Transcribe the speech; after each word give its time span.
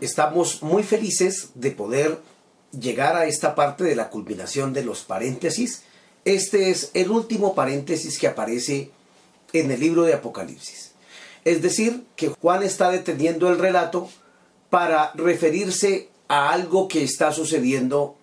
Estamos 0.00 0.62
muy 0.62 0.82
felices 0.82 1.50
de 1.54 1.70
poder 1.70 2.18
llegar 2.78 3.16
a 3.16 3.26
esta 3.26 3.54
parte 3.54 3.84
de 3.84 3.94
la 3.94 4.10
culminación 4.10 4.72
de 4.72 4.84
los 4.84 5.02
paréntesis. 5.02 5.82
Este 6.24 6.70
es 6.70 6.90
el 6.94 7.10
último 7.10 7.54
paréntesis 7.54 8.18
que 8.18 8.26
aparece 8.26 8.90
en 9.52 9.70
el 9.70 9.80
libro 9.80 10.02
de 10.02 10.14
Apocalipsis. 10.14 10.92
Es 11.44 11.62
decir, 11.62 12.04
que 12.16 12.28
Juan 12.28 12.62
está 12.62 12.90
deteniendo 12.90 13.48
el 13.48 13.58
relato 13.58 14.08
para 14.70 15.12
referirse 15.14 16.08
a 16.26 16.50
algo 16.50 16.88
que 16.88 17.04
está 17.04 17.32
sucediendo 17.32 18.16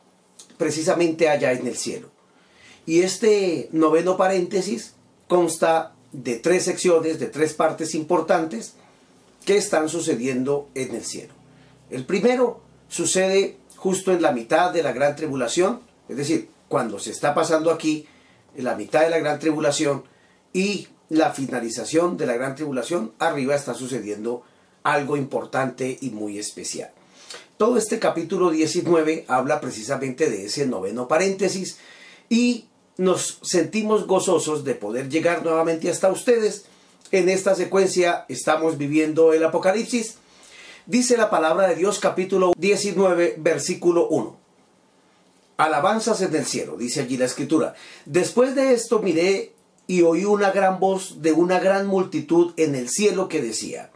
precisamente 0.58 1.30
allá 1.30 1.54
en 1.54 1.68
el 1.68 1.78
cielo. 1.78 2.10
Y 2.86 3.02
este 3.02 3.70
noveno 3.72 4.18
paréntesis 4.18 4.94
consta 5.28 5.94
de 6.12 6.36
tres 6.38 6.66
secciones, 6.66 7.20
de 7.20 7.28
tres 7.28 7.54
partes 7.54 7.96
importantes 7.96 8.74
que 9.46 9.56
están 9.56 9.88
sucediendo 9.88 10.68
en 10.76 10.96
el 10.96 11.06
cielo. 11.06 11.41
El 11.92 12.06
primero 12.06 12.62
sucede 12.88 13.58
justo 13.76 14.14
en 14.14 14.22
la 14.22 14.32
mitad 14.32 14.72
de 14.72 14.82
la 14.82 14.94
gran 14.94 15.16
tribulación, 15.16 15.82
es 16.08 16.16
decir, 16.16 16.50
cuando 16.70 17.00
se 17.00 17.12
está 17.12 17.36
pasando 17.36 17.70
aquí, 17.70 18.08
en 18.56 18.64
la 18.64 18.76
mitad 18.76 19.02
de 19.02 19.10
la 19.10 19.20
gran 19.20 19.40
tribulación 19.40 20.04
y 20.54 20.88
la 21.10 21.32
finalización 21.32 22.16
de 22.16 22.26
la 22.26 22.34
gran 22.34 22.56
tribulación, 22.56 23.12
arriba 23.20 23.56
está 23.56 23.74
sucediendo 23.74 24.44
algo 24.84 25.18
importante 25.18 25.98
y 26.00 26.12
muy 26.12 26.40
especial. 26.40 26.92
Todo 27.58 27.78
este 27.78 28.00
capítulo 28.00 28.52
19 28.52 29.26
habla 29.28 29.60
precisamente 29.60 30.30
de 30.30 30.46
ese 30.46 30.66
noveno 30.66 31.10
paréntesis 31.10 31.78
y 32.30 32.68
nos 32.98 33.40
sentimos 33.44 34.08
gozosos 34.08 34.64
de 34.64 34.76
poder 34.76 35.10
llegar 35.10 35.44
nuevamente 35.44 35.90
hasta 35.90 36.10
ustedes. 36.10 36.66
En 37.12 37.28
esta 37.28 37.54
secuencia 37.56 38.26
estamos 38.30 38.78
viviendo 38.78 39.34
el 39.34 39.44
Apocalipsis 39.44 40.16
Dice 40.88 41.16
la 41.16 41.30
palabra 41.30 41.68
de 41.68 41.76
Dios 41.76 42.00
capítulo 42.00 42.54
19 42.58 43.36
versículo 43.38 44.08
1. 44.08 44.36
Alabanzas 45.58 46.22
en 46.22 46.36
el 46.36 46.46
cielo, 46.46 46.76
dice 46.76 47.02
allí 47.02 47.18
la 47.18 47.26
escritura. 47.26 47.76
Después 48.06 48.56
de 48.56 48.74
esto 48.74 49.00
miré 49.00 49.54
y 49.86 50.02
oí 50.02 50.26
una 50.26 50.50
gran 50.50 50.80
voz 50.80 51.22
de 51.22 51.34
una 51.34 51.60
gran 51.60 51.86
multitud 51.86 52.54
en 52.58 52.74
el 52.74 52.90
cielo 52.90 53.28
que 53.28 53.44
decía, 53.44 53.92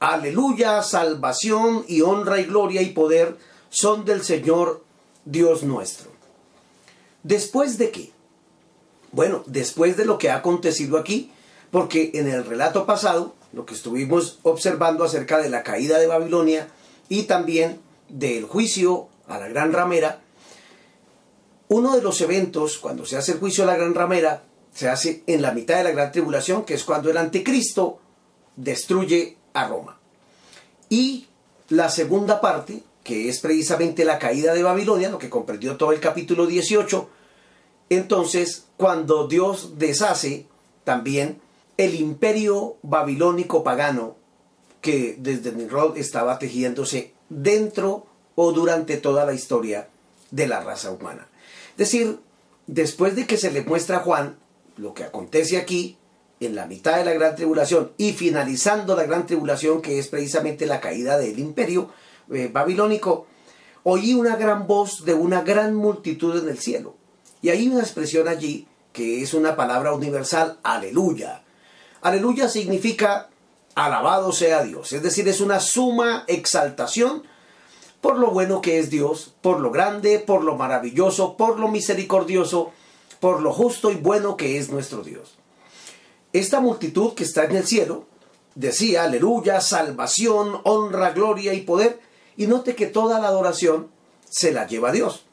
Aleluya, 0.00 0.82
salvación 0.82 1.84
y 1.86 2.00
honra 2.00 2.40
y 2.40 2.44
gloria 2.44 2.82
y 2.82 2.90
poder 2.90 3.36
son 3.70 4.04
del 4.04 4.24
Señor 4.24 4.82
Dios 5.24 5.62
nuestro. 5.62 6.10
¿Después 7.22 7.78
de 7.78 7.90
qué? 7.90 8.10
Bueno, 9.12 9.44
después 9.46 9.96
de 9.96 10.04
lo 10.04 10.18
que 10.18 10.30
ha 10.30 10.36
acontecido 10.36 10.98
aquí, 10.98 11.30
porque 11.70 12.10
en 12.14 12.28
el 12.28 12.44
relato 12.44 12.84
pasado 12.84 13.35
lo 13.56 13.64
que 13.64 13.72
estuvimos 13.72 14.38
observando 14.42 15.02
acerca 15.02 15.38
de 15.38 15.48
la 15.48 15.62
caída 15.62 15.98
de 15.98 16.06
Babilonia 16.06 16.68
y 17.08 17.22
también 17.22 17.80
del 18.10 18.44
juicio 18.44 19.08
a 19.28 19.38
la 19.38 19.48
gran 19.48 19.72
ramera, 19.72 20.20
uno 21.68 21.96
de 21.96 22.02
los 22.02 22.20
eventos, 22.20 22.76
cuando 22.76 23.06
se 23.06 23.16
hace 23.16 23.32
el 23.32 23.38
juicio 23.38 23.64
a 23.64 23.66
la 23.66 23.76
gran 23.76 23.94
ramera, 23.94 24.44
se 24.74 24.90
hace 24.90 25.22
en 25.26 25.40
la 25.40 25.52
mitad 25.52 25.78
de 25.78 25.84
la 25.84 25.92
gran 25.92 26.12
tribulación, 26.12 26.66
que 26.66 26.74
es 26.74 26.84
cuando 26.84 27.10
el 27.10 27.16
anticristo 27.16 27.98
destruye 28.56 29.38
a 29.54 29.66
Roma. 29.66 29.98
Y 30.90 31.26
la 31.70 31.88
segunda 31.88 32.42
parte, 32.42 32.82
que 33.02 33.30
es 33.30 33.40
precisamente 33.40 34.04
la 34.04 34.18
caída 34.18 34.52
de 34.52 34.64
Babilonia, 34.64 35.08
lo 35.08 35.18
que 35.18 35.30
comprendió 35.30 35.78
todo 35.78 35.92
el 35.92 36.00
capítulo 36.00 36.46
18, 36.46 37.08
entonces 37.88 38.66
cuando 38.76 39.26
Dios 39.26 39.78
deshace 39.78 40.46
también 40.84 41.40
el 41.76 41.94
imperio 41.94 42.76
babilónico 42.82 43.62
pagano 43.62 44.16
que 44.80 45.16
desde 45.18 45.52
Nimrod 45.52 45.96
estaba 45.96 46.38
tejiéndose 46.38 47.12
dentro 47.28 48.06
o 48.34 48.52
durante 48.52 48.96
toda 48.96 49.24
la 49.24 49.34
historia 49.34 49.88
de 50.30 50.46
la 50.46 50.60
raza 50.60 50.90
humana. 50.90 51.28
Es 51.72 51.76
decir, 51.78 52.20
después 52.66 53.16
de 53.16 53.26
que 53.26 53.36
se 53.36 53.50
le 53.50 53.62
muestra 53.62 53.98
a 53.98 54.00
Juan 54.00 54.36
lo 54.76 54.94
que 54.94 55.04
acontece 55.04 55.56
aquí, 55.56 55.98
en 56.40 56.54
la 56.54 56.66
mitad 56.66 56.98
de 56.98 57.04
la 57.04 57.14
gran 57.14 57.34
tribulación 57.34 57.92
y 57.96 58.12
finalizando 58.12 58.94
la 58.94 59.04
gran 59.04 59.26
tribulación, 59.26 59.80
que 59.80 59.98
es 59.98 60.08
precisamente 60.08 60.66
la 60.66 60.80
caída 60.80 61.18
del 61.18 61.38
imperio 61.38 61.90
eh, 62.30 62.50
babilónico, 62.52 63.26
oí 63.84 64.14
una 64.14 64.36
gran 64.36 64.66
voz 64.66 65.04
de 65.04 65.14
una 65.14 65.42
gran 65.42 65.74
multitud 65.74 66.36
en 66.42 66.48
el 66.48 66.58
cielo. 66.58 66.94
Y 67.40 67.48
hay 67.48 67.68
una 67.68 67.80
expresión 67.80 68.28
allí 68.28 68.66
que 68.92 69.22
es 69.22 69.34
una 69.34 69.56
palabra 69.56 69.92
universal, 69.92 70.58
aleluya. 70.62 71.42
Aleluya 72.06 72.48
significa 72.48 73.30
alabado 73.74 74.30
sea 74.30 74.62
Dios, 74.62 74.92
es 74.92 75.02
decir, 75.02 75.26
es 75.26 75.40
una 75.40 75.58
suma 75.58 76.22
exaltación 76.28 77.24
por 78.00 78.16
lo 78.16 78.30
bueno 78.30 78.60
que 78.60 78.78
es 78.78 78.90
Dios, 78.90 79.34
por 79.42 79.58
lo 79.58 79.72
grande, 79.72 80.20
por 80.20 80.44
lo 80.44 80.54
maravilloso, 80.54 81.36
por 81.36 81.58
lo 81.58 81.66
misericordioso, 81.66 82.70
por 83.18 83.42
lo 83.42 83.52
justo 83.52 83.90
y 83.90 83.96
bueno 83.96 84.36
que 84.36 84.56
es 84.56 84.70
nuestro 84.70 85.02
Dios. 85.02 85.34
Esta 86.32 86.60
multitud 86.60 87.14
que 87.14 87.24
está 87.24 87.42
en 87.42 87.56
el 87.56 87.66
cielo 87.66 88.06
decía, 88.54 89.02
aleluya, 89.02 89.60
salvación, 89.60 90.60
honra, 90.62 91.10
gloria 91.10 91.54
y 91.54 91.62
poder, 91.62 91.98
y 92.36 92.46
note 92.46 92.76
que 92.76 92.86
toda 92.86 93.18
la 93.18 93.26
adoración 93.26 93.88
se 94.30 94.52
la 94.52 94.68
lleva 94.68 94.90
a 94.90 94.92
Dios. 94.92 95.24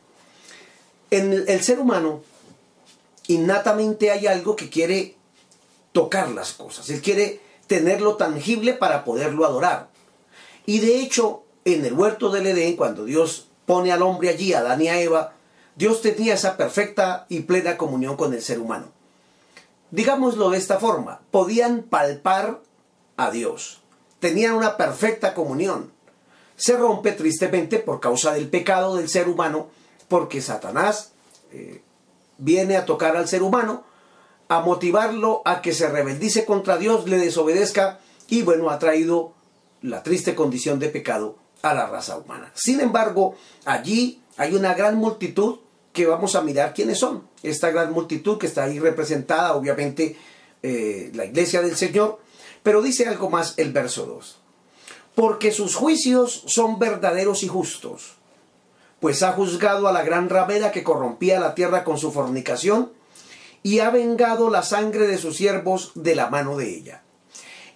En 1.12 1.33
el 1.47 1.62
ser 1.62 1.79
humano, 1.79 2.23
innatamente 3.28 4.09
hay 4.09 4.25
algo 4.25 4.56
que 4.56 4.72
quiere 4.72 5.17
tocar 5.93 6.29
las 6.29 6.51
cosas. 6.51 6.89
Él 6.89 7.01
quiere 7.01 7.39
tenerlo 7.67 8.17
tangible 8.17 8.73
para 8.73 9.05
poderlo 9.05 9.45
adorar. 9.45 9.87
Y 10.65 10.79
de 10.79 10.99
hecho, 10.99 11.43
en 11.63 11.85
el 11.85 11.93
huerto 11.93 12.29
del 12.29 12.47
Edén, 12.47 12.75
cuando 12.75 13.05
Dios 13.05 13.47
pone 13.65 13.91
al 13.93 14.01
hombre 14.01 14.29
allí, 14.29 14.53
a 14.53 14.59
Adán 14.59 14.81
y 14.81 14.89
a 14.89 14.99
Eva, 14.99 15.33
Dios 15.75 16.01
tenía 16.01 16.33
esa 16.33 16.57
perfecta 16.57 17.25
y 17.29 17.41
plena 17.41 17.77
comunión 17.77 18.17
con 18.17 18.33
el 18.33 18.41
ser 18.41 18.59
humano. 18.59 18.87
Digámoslo 19.91 20.49
de 20.49 20.57
esta 20.57 20.79
forma, 20.79 21.21
podían 21.31 21.83
palpar 21.83 22.59
a 23.15 23.31
Dios, 23.31 23.81
tenían 24.19 24.55
una 24.55 24.75
perfecta 24.75 25.33
comunión. 25.33 25.91
Se 26.55 26.77
rompe 26.77 27.11
tristemente 27.11 27.79
por 27.79 27.99
causa 27.99 28.33
del 28.33 28.49
pecado 28.49 28.95
del 28.95 29.09
ser 29.09 29.27
humano, 29.27 29.69
porque 30.07 30.41
Satanás 30.41 31.11
eh, 31.51 31.81
viene 32.37 32.75
a 32.75 32.85
tocar 32.85 33.15
al 33.17 33.27
ser 33.27 33.43
humano 33.43 33.83
a 34.53 34.59
motivarlo 34.59 35.41
a 35.45 35.63
que 35.63 35.73
se 35.73 35.89
rebeldice 35.89 36.45
contra 36.45 36.77
Dios, 36.77 37.09
le 37.09 37.17
desobedezca 37.17 37.99
y 38.27 38.43
bueno, 38.43 38.69
ha 38.69 38.77
traído 38.77 39.33
la 39.81 40.03
triste 40.03 40.35
condición 40.35 40.77
de 40.77 40.89
pecado 40.89 41.37
a 41.63 41.73
la 41.73 41.87
raza 41.87 42.19
humana. 42.19 42.51
Sin 42.53 42.79
embargo, 42.79 43.35
allí 43.65 44.21
hay 44.37 44.53
una 44.53 44.75
gran 44.75 44.97
multitud 44.97 45.57
que 45.91 46.05
vamos 46.05 46.35
a 46.35 46.43
mirar 46.43 46.75
quiénes 46.75 46.99
son. 46.99 47.27
Esta 47.41 47.71
gran 47.71 47.91
multitud 47.93 48.37
que 48.37 48.45
está 48.45 48.65
ahí 48.65 48.77
representada, 48.77 49.55
obviamente, 49.55 50.17
eh, 50.61 51.09
la 51.15 51.25
iglesia 51.25 51.63
del 51.63 51.75
Señor, 51.75 52.19
pero 52.61 52.83
dice 52.83 53.07
algo 53.07 53.31
más 53.31 53.56
el 53.57 53.73
verso 53.73 54.06
2. 54.06 54.38
Porque 55.15 55.51
sus 55.51 55.73
juicios 55.73 56.44
son 56.45 56.77
verdaderos 56.77 57.41
y 57.41 57.47
justos, 57.47 58.17
pues 58.99 59.23
ha 59.23 59.31
juzgado 59.31 59.88
a 59.88 59.91
la 59.91 60.03
gran 60.03 60.29
ramera 60.29 60.71
que 60.71 60.83
corrompía 60.83 61.39
la 61.39 61.56
tierra 61.56 61.83
con 61.83 61.97
su 61.97 62.11
fornicación 62.11 62.91
y 63.63 63.80
ha 63.80 63.89
vengado 63.89 64.50
la 64.50 64.62
sangre 64.62 65.07
de 65.07 65.18
sus 65.18 65.38
siervos 65.38 65.92
de 65.95 66.15
la 66.15 66.30
mano 66.30 66.57
de 66.57 66.69
ella. 66.69 67.04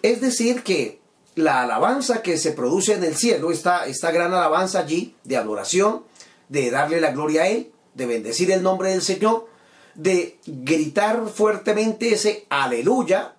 Es 0.01 0.21
decir, 0.21 0.63
que 0.63 0.99
la 1.35 1.61
alabanza 1.61 2.21
que 2.21 2.37
se 2.37 2.51
produce 2.51 2.93
en 2.93 3.03
el 3.03 3.15
cielo, 3.15 3.51
esta, 3.51 3.85
esta 3.87 4.11
gran 4.11 4.33
alabanza 4.33 4.79
allí 4.79 5.15
de 5.23 5.37
adoración, 5.37 6.03
de 6.49 6.69
darle 6.71 6.99
la 6.99 7.11
gloria 7.11 7.43
a 7.43 7.47
Él, 7.47 7.71
de 7.93 8.05
bendecir 8.05 8.51
el 8.51 8.63
nombre 8.63 8.91
del 8.91 9.01
Señor, 9.01 9.47
de 9.95 10.39
gritar 10.45 11.27
fuertemente 11.29 12.13
ese 12.13 12.45
aleluya, 12.49 13.35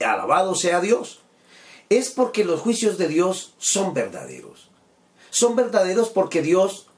alabado 0.00 0.54
sea 0.54 0.80
Dios, 0.80 1.20
es 1.88 2.10
porque 2.10 2.44
los 2.44 2.60
juicios 2.60 2.98
de 2.98 3.08
Dios 3.08 3.54
son 3.58 3.94
verdaderos. 3.94 4.70
Son 5.30 5.56
verdaderos 5.56 6.08
porque 6.08 6.42
Dios 6.42 6.88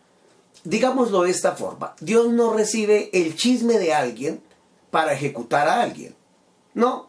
digámoslo 0.64 1.22
de 1.22 1.30
esta 1.30 1.52
forma, 1.52 1.94
Dios 2.00 2.28
no 2.28 2.52
recibe 2.52 3.10
el 3.12 3.36
chisme 3.36 3.78
de 3.78 3.94
alguien 3.94 4.42
para 4.90 5.12
ejecutar 5.12 5.68
a 5.68 5.82
alguien. 5.82 6.14
No, 6.74 7.08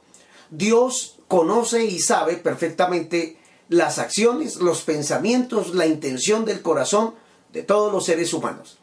Dios 0.51 1.17
conoce 1.27 1.85
y 1.85 1.99
sabe 1.99 2.37
perfectamente 2.37 3.37
las 3.69 3.97
acciones, 3.97 4.57
los 4.57 4.81
pensamientos, 4.83 5.73
la 5.73 5.87
intención 5.87 6.45
del 6.45 6.61
corazón 6.61 7.15
de 7.51 7.63
todos 7.63 7.91
los 7.91 8.05
seres 8.05 8.33
humanos. 8.33 8.77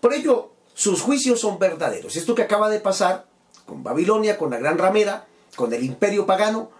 Por 0.00 0.14
ello, 0.14 0.50
sus 0.74 1.02
juicios 1.02 1.40
son 1.40 1.58
verdaderos. 1.58 2.16
Esto 2.16 2.34
que 2.34 2.42
acaba 2.42 2.68
de 2.68 2.80
pasar 2.80 3.26
con 3.66 3.82
Babilonia, 3.82 4.38
con 4.38 4.50
la 4.50 4.58
gran 4.58 4.78
ramera, 4.78 5.26
con 5.56 5.72
el 5.72 5.84
imperio 5.84 6.26
pagano, 6.26 6.70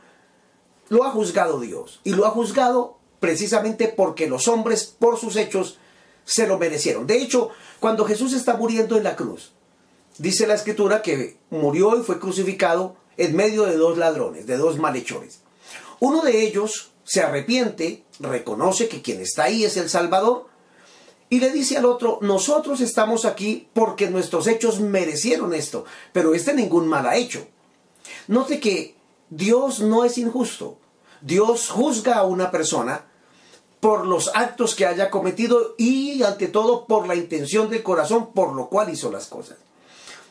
lo 0.89 1.05
ha 1.05 1.11
juzgado 1.11 1.61
Dios. 1.61 2.01
Y 2.05 2.15
lo 2.15 2.27
ha 2.27 2.31
juzgado 2.31 2.97
precisamente 3.21 3.89
porque 3.89 4.29
los 4.29 4.49
hombres, 4.49 4.95
por 4.99 5.19
sus 5.19 5.37
hechos, 5.37 5.79
se 6.29 6.47
lo 6.47 6.59
merecieron. 6.59 7.07
De 7.07 7.17
hecho, 7.17 7.51
cuando 7.81 8.05
Jesús 8.05 8.35
está 8.35 8.55
muriendo 8.55 8.99
en 8.99 9.05
la 9.05 9.17
cruz, 9.17 9.53
dice 10.19 10.47
la 10.47 10.55
escritura 10.55 11.01
que 11.01 11.39
murió 11.49 11.99
y 11.99 12.03
fue 12.03 12.21
crucificado 12.21 12.97
en 13.17 13.35
medio 13.35 13.65
de 13.65 13.77
dos 13.77 13.97
ladrones, 13.97 14.47
de 14.47 14.59
dos 14.59 14.79
malhechores. 14.79 15.41
Uno 16.01 16.21
de 16.23 16.43
ellos 16.43 16.91
se 17.05 17.23
arrepiente, 17.23 18.05
reconoce 18.21 18.89
que 18.89 19.01
quien 19.01 19.23
está 19.23 19.45
ahí 19.45 19.65
es 19.65 19.79
el 19.79 19.89
Salvador 19.89 20.49
y 21.31 21.41
le 21.41 21.51
dice 21.51 21.79
al 21.79 21.87
otro, 21.87 22.19
nosotros 22.21 22.83
estamos 22.83 23.25
aquí 23.25 23.69
porque 23.73 24.11
nuestros 24.11 24.47
hechos 24.47 24.81
merecieron 24.81 25.55
esto, 25.55 25.87
pero 26.13 26.35
este 26.35 26.53
ningún 26.53 26.89
mal 26.89 27.07
ha 27.07 27.17
hecho. 27.17 27.47
Note 28.27 28.61
que 28.61 28.97
Dios 29.31 29.81
no 29.81 30.05
es 30.05 30.19
injusto. 30.19 30.79
Dios 31.23 31.71
juzga 31.71 32.17
a 32.17 32.25
una 32.25 32.51
persona 32.51 33.07
por 33.81 34.07
los 34.07 34.31
actos 34.35 34.75
que 34.75 34.87
haya 34.87 35.11
cometido 35.11 35.75
y 35.79 36.23
ante 36.23 36.49
todo 36.49 36.87
por 36.87 37.07
la 37.07 37.15
intención 37.15 37.71
del 37.71 37.83
corazón 37.83 38.33
por 38.33 38.55
lo 38.55 38.69
cual 38.69 38.91
hizo 38.91 39.11
las 39.11 39.27
cosas. 39.27 39.59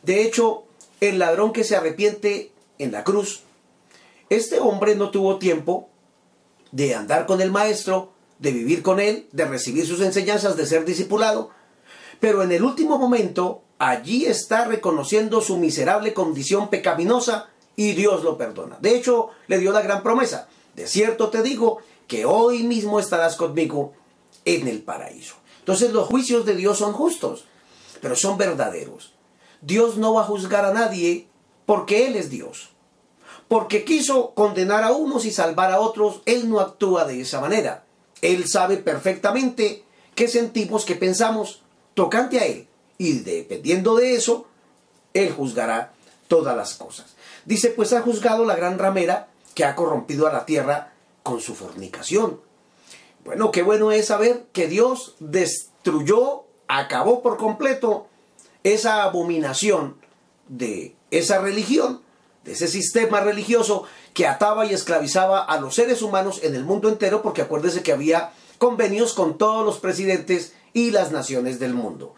De 0.03 0.23
hecho, 0.23 0.63
el 0.99 1.19
ladrón 1.19 1.53
que 1.53 1.63
se 1.63 1.75
arrepiente 1.75 2.51
en 2.77 2.91
la 2.91 3.03
cruz, 3.03 3.41
este 4.29 4.59
hombre 4.59 4.95
no 4.95 5.09
tuvo 5.09 5.37
tiempo 5.37 5.89
de 6.71 6.95
andar 6.95 7.25
con 7.25 7.41
el 7.41 7.51
maestro, 7.51 8.11
de 8.39 8.51
vivir 8.51 8.83
con 8.83 8.99
él, 8.99 9.27
de 9.31 9.45
recibir 9.45 9.87
sus 9.87 10.01
enseñanzas, 10.01 10.57
de 10.57 10.65
ser 10.65 10.85
discipulado, 10.85 11.49
pero 12.19 12.43
en 12.43 12.51
el 12.51 12.63
último 12.63 12.97
momento 12.97 13.61
allí 13.79 14.25
está 14.25 14.65
reconociendo 14.65 15.41
su 15.41 15.57
miserable 15.57 16.13
condición 16.13 16.69
pecaminosa 16.69 17.49
y 17.75 17.93
Dios 17.93 18.23
lo 18.23 18.37
perdona. 18.37 18.77
De 18.81 18.95
hecho, 18.95 19.29
le 19.47 19.59
dio 19.59 19.71
la 19.71 19.81
gran 19.81 20.03
promesa. 20.03 20.47
De 20.75 20.87
cierto 20.87 21.29
te 21.29 21.41
digo 21.41 21.79
que 22.07 22.25
hoy 22.25 22.63
mismo 22.63 22.99
estarás 22.99 23.35
conmigo 23.35 23.93
en 24.45 24.67
el 24.67 24.81
paraíso. 24.81 25.35
Entonces 25.59 25.91
los 25.91 26.07
juicios 26.07 26.45
de 26.45 26.55
Dios 26.55 26.77
son 26.77 26.93
justos, 26.93 27.45
pero 28.01 28.15
son 28.15 28.37
verdaderos. 28.37 29.13
Dios 29.61 29.97
no 29.97 30.13
va 30.13 30.21
a 30.21 30.25
juzgar 30.25 30.65
a 30.65 30.73
nadie 30.73 31.27
porque 31.65 32.07
Él 32.07 32.15
es 32.15 32.29
Dios. 32.29 32.69
Porque 33.47 33.83
quiso 33.83 34.33
condenar 34.33 34.83
a 34.83 34.91
unos 34.91 35.25
y 35.25 35.31
salvar 35.31 35.71
a 35.71 35.79
otros, 35.79 36.21
Él 36.25 36.49
no 36.49 36.59
actúa 36.59 37.05
de 37.05 37.21
esa 37.21 37.41
manera. 37.41 37.85
Él 38.21 38.47
sabe 38.47 38.77
perfectamente 38.77 39.83
qué 40.15 40.27
sentimos, 40.27 40.85
qué 40.85 40.95
pensamos 40.95 41.61
tocante 41.93 42.39
a 42.39 42.45
Él. 42.45 42.67
Y 42.97 43.19
dependiendo 43.19 43.95
de 43.95 44.15
eso, 44.15 44.47
Él 45.13 45.31
juzgará 45.31 45.93
todas 46.27 46.55
las 46.55 46.75
cosas. 46.75 47.15
Dice, 47.45 47.69
pues 47.69 47.93
ha 47.93 48.01
juzgado 48.01 48.45
la 48.45 48.55
gran 48.55 48.79
ramera 48.79 49.29
que 49.53 49.65
ha 49.65 49.75
corrompido 49.75 50.27
a 50.27 50.33
la 50.33 50.45
tierra 50.45 50.93
con 51.27 51.41
su 51.41 51.55
fornicación. 51.55 52.39
Bueno, 53.25 53.51
qué 53.51 53.61
bueno 53.61 53.91
es 53.91 54.07
saber 54.07 54.45
que 54.53 54.69
Dios 54.69 55.15
destruyó, 55.19 56.45
acabó 56.69 57.21
por 57.21 57.35
completo 57.35 58.07
esa 58.63 59.03
abominación 59.03 59.97
de 60.47 60.95
esa 61.11 61.39
religión, 61.39 62.01
de 62.45 62.53
ese 62.53 62.69
sistema 62.69 63.19
religioso 63.19 63.83
que 64.13 64.25
ataba 64.25 64.65
y 64.65 64.73
esclavizaba 64.73 65.43
a 65.43 65.59
los 65.59 65.75
seres 65.75 66.01
humanos 66.01 66.39
en 66.43 66.55
el 66.55 66.63
mundo 66.63 66.87
entero, 66.87 67.21
porque 67.21 67.41
acuérdese 67.41 67.83
que 67.83 67.91
había 67.91 68.31
convenios 68.57 69.13
con 69.13 69.37
todos 69.37 69.65
los 69.65 69.79
presidentes 69.79 70.53
y 70.71 70.91
las 70.91 71.11
naciones 71.11 71.59
del 71.59 71.73
mundo. 71.73 72.15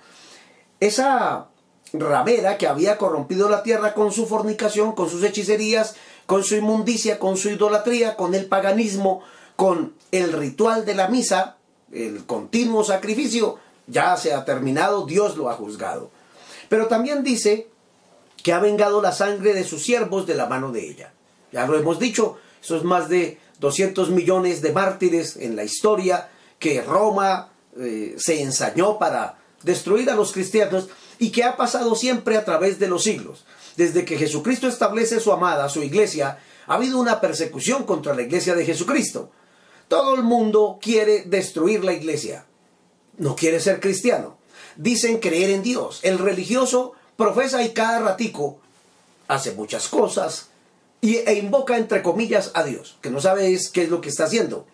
Esa 0.79 1.47
ramera 1.93 2.59
que 2.59 2.67
había 2.67 2.99
corrompido 2.99 3.49
la 3.49 3.63
tierra 3.63 3.95
con 3.95 4.11
su 4.11 4.27
fornicación, 4.27 4.91
con 4.91 5.09
sus 5.09 5.23
hechicerías, 5.23 5.95
con 6.29 6.43
su 6.43 6.55
inmundicia, 6.55 7.17
con 7.17 7.37
su 7.37 7.49
idolatría, 7.49 8.15
con 8.15 8.35
el 8.35 8.45
paganismo, 8.45 9.23
con 9.55 9.95
el 10.11 10.31
ritual 10.31 10.85
de 10.85 10.93
la 10.93 11.07
misa, 11.07 11.57
el 11.91 12.23
continuo 12.27 12.83
sacrificio, 12.83 13.57
ya 13.87 14.15
se 14.15 14.31
ha 14.31 14.45
terminado, 14.45 15.07
Dios 15.07 15.37
lo 15.37 15.49
ha 15.49 15.55
juzgado. 15.55 16.11
Pero 16.69 16.85
también 16.85 17.23
dice 17.23 17.67
que 18.43 18.53
ha 18.53 18.59
vengado 18.59 19.01
la 19.01 19.11
sangre 19.11 19.55
de 19.55 19.63
sus 19.63 19.81
siervos 19.81 20.27
de 20.27 20.35
la 20.35 20.45
mano 20.45 20.71
de 20.71 20.87
ella. 20.87 21.13
Ya 21.51 21.65
lo 21.65 21.75
hemos 21.75 21.97
dicho, 21.97 22.37
esos 22.61 22.83
más 22.83 23.09
de 23.09 23.39
200 23.59 24.11
millones 24.11 24.61
de 24.61 24.71
mártires 24.71 25.35
en 25.35 25.55
la 25.55 25.63
historia 25.63 26.29
que 26.59 26.83
Roma 26.83 27.53
eh, 27.75 28.13
se 28.19 28.43
ensañó 28.43 28.99
para 28.99 29.39
destruir 29.63 30.07
a 30.11 30.15
los 30.15 30.31
cristianos 30.31 30.89
y 31.17 31.31
que 31.31 31.43
ha 31.43 31.57
pasado 31.57 31.95
siempre 31.95 32.37
a 32.37 32.45
través 32.45 32.77
de 32.77 32.87
los 32.87 33.01
siglos. 33.01 33.45
Desde 33.79 34.03
que 34.03 34.17
Jesucristo 34.17 34.67
establece 34.67 35.19
su 35.19 35.31
amada, 35.31 35.69
su 35.69 35.81
iglesia, 35.81 36.37
ha 36.67 36.75
habido 36.75 36.99
una 36.99 37.21
persecución 37.21 37.85
contra 37.85 38.13
la 38.13 38.23
iglesia 38.23 38.53
de 38.53 38.65
Jesucristo. 38.65 39.31
Todo 39.87 40.15
el 40.15 40.23
mundo 40.23 40.77
quiere 40.81 41.23
destruir 41.23 41.83
la 41.83 41.93
iglesia. 41.93 42.45
No 43.17 43.35
quiere 43.35 43.59
ser 43.59 43.79
cristiano 43.79 44.39
dicen 44.79 45.19
creer 45.19 45.51
en 45.51 45.61
Dios. 45.61 45.99
El 46.03 46.17
religioso 46.17 46.93
profesa 47.15 47.61
y 47.63 47.69
cada 47.73 47.99
ratico 47.99 48.59
hace 49.27 49.51
muchas 49.51 49.87
cosas 49.89 50.47
y, 51.01 51.17
e 51.17 51.33
invoca 51.33 51.77
entre 51.77 52.01
comillas 52.01 52.51
a 52.55 52.63
Dios, 52.63 52.97
que 53.01 53.11
no 53.11 53.21
sabe 53.21 53.57
qué 53.73 53.83
es 53.83 53.89
lo 53.89 54.01
que 54.01 54.09
está 54.09 54.23
haciendo. 54.23 54.65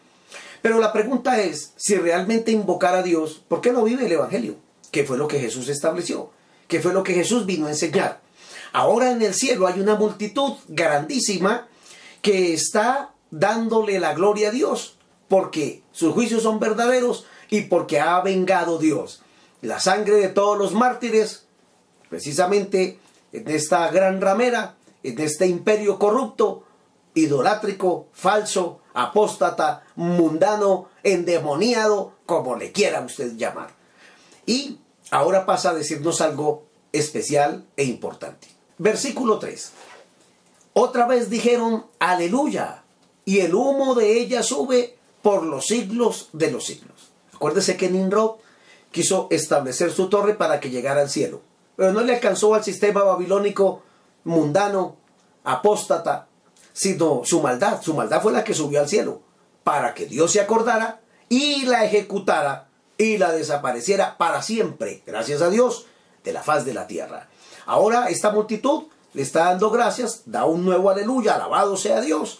Pero 0.61 0.79
la 0.79 0.93
pregunta 0.93 1.41
es, 1.41 1.73
si 1.75 1.95
realmente 1.95 2.51
invocar 2.51 2.95
a 2.95 3.03
Dios, 3.03 3.43
¿por 3.47 3.61
qué 3.61 3.71
no 3.71 3.83
vive 3.83 4.05
el 4.05 4.11
Evangelio? 4.11 4.55
¿Qué 4.91 5.03
fue 5.03 5.17
lo 5.17 5.27
que 5.27 5.39
Jesús 5.39 5.67
estableció? 5.69 6.31
¿Qué 6.67 6.79
fue 6.79 6.93
lo 6.93 7.03
que 7.03 7.13
Jesús 7.13 7.45
vino 7.45 7.67
a 7.67 7.71
enseñar? 7.71 8.21
Ahora 8.75 9.11
en 9.11 9.21
el 9.21 9.33
cielo 9.33 9.67
hay 9.67 9.79
una 9.79 9.95
multitud 9.95 10.55
grandísima 10.67 11.69
que 12.21 12.53
está 12.53 13.13
dándole 13.31 14.01
la 14.01 14.13
gloria 14.13 14.49
a 14.49 14.51
Dios, 14.51 14.97
porque 15.29 15.81
sus 15.93 16.13
juicios 16.13 16.43
son 16.43 16.59
verdaderos 16.59 17.25
y 17.49 17.61
porque 17.61 18.01
ha 18.01 18.19
vengado 18.19 18.77
Dios 18.77 19.21
la 19.61 19.79
sangre 19.79 20.15
de 20.15 20.27
todos 20.27 20.57
los 20.57 20.73
mártires, 20.73 21.45
precisamente 22.09 22.99
en 23.31 23.49
esta 23.49 23.89
gran 23.91 24.19
ramera, 24.19 24.75
en 25.03 25.21
este 25.21 25.47
imperio 25.47 25.97
corrupto, 25.97 26.65
idolátrico, 27.13 28.07
falso, 28.11 28.81
apóstata, 28.93 29.83
mundano, 29.95 30.89
endemoniado, 31.01 32.11
como 32.25 32.57
le 32.57 32.73
quiera 32.73 32.99
usted 32.99 33.37
llamar. 33.37 33.69
Y 34.45 34.79
ahora 35.11 35.45
pasa 35.45 35.69
a 35.69 35.75
decirnos 35.75 36.19
algo 36.19 36.65
especial 36.91 37.65
e 37.77 37.85
importante. 37.85 38.54
Versículo 38.77 39.39
3. 39.39 39.71
Otra 40.73 41.07
vez 41.07 41.29
dijeron, 41.29 41.85
aleluya, 41.99 42.83
y 43.23 43.39
el 43.39 43.55
humo 43.55 43.95
de 43.95 44.19
ella 44.19 44.43
sube 44.43 44.97
por 45.21 45.43
los 45.43 45.65
siglos 45.65 46.29
de 46.33 46.51
los 46.51 46.65
siglos. 46.65 47.11
Acuérdese 47.33 47.77
que 47.77 47.89
Nimrod 47.89 48.35
quiso 48.91 49.27
establecer 49.31 49.91
su 49.91 50.09
torre 50.09 50.35
para 50.35 50.59
que 50.59 50.69
llegara 50.69 51.01
al 51.01 51.09
cielo. 51.09 51.41
Pero 51.75 51.91
no 51.91 52.01
le 52.01 52.15
alcanzó 52.15 52.53
al 52.53 52.63
sistema 52.63 53.03
babilónico 53.03 53.83
mundano, 54.23 54.97
apóstata, 55.43 56.27
sino 56.73 57.21
su 57.23 57.41
maldad. 57.41 57.81
Su 57.81 57.93
maldad 57.93 58.21
fue 58.21 58.31
la 58.31 58.43
que 58.43 58.53
subió 58.53 58.79
al 58.79 58.89
cielo, 58.89 59.21
para 59.63 59.93
que 59.93 60.05
Dios 60.05 60.31
se 60.31 60.41
acordara 60.41 61.01
y 61.29 61.65
la 61.65 61.85
ejecutara 61.85 62.67
y 62.97 63.17
la 63.17 63.31
desapareciera 63.31 64.17
para 64.17 64.41
siempre, 64.41 65.03
gracias 65.05 65.41
a 65.41 65.49
Dios, 65.49 65.87
de 66.23 66.33
la 66.33 66.43
faz 66.43 66.65
de 66.65 66.73
la 66.73 66.87
tierra. 66.87 67.29
Ahora 67.65 68.09
esta 68.09 68.31
multitud 68.31 68.83
le 69.13 69.21
está 69.21 69.45
dando 69.45 69.69
gracias, 69.69 70.23
da 70.25 70.45
un 70.45 70.65
nuevo 70.65 70.89
aleluya, 70.89 71.35
alabado 71.35 71.77
sea 71.77 72.01
Dios, 72.01 72.39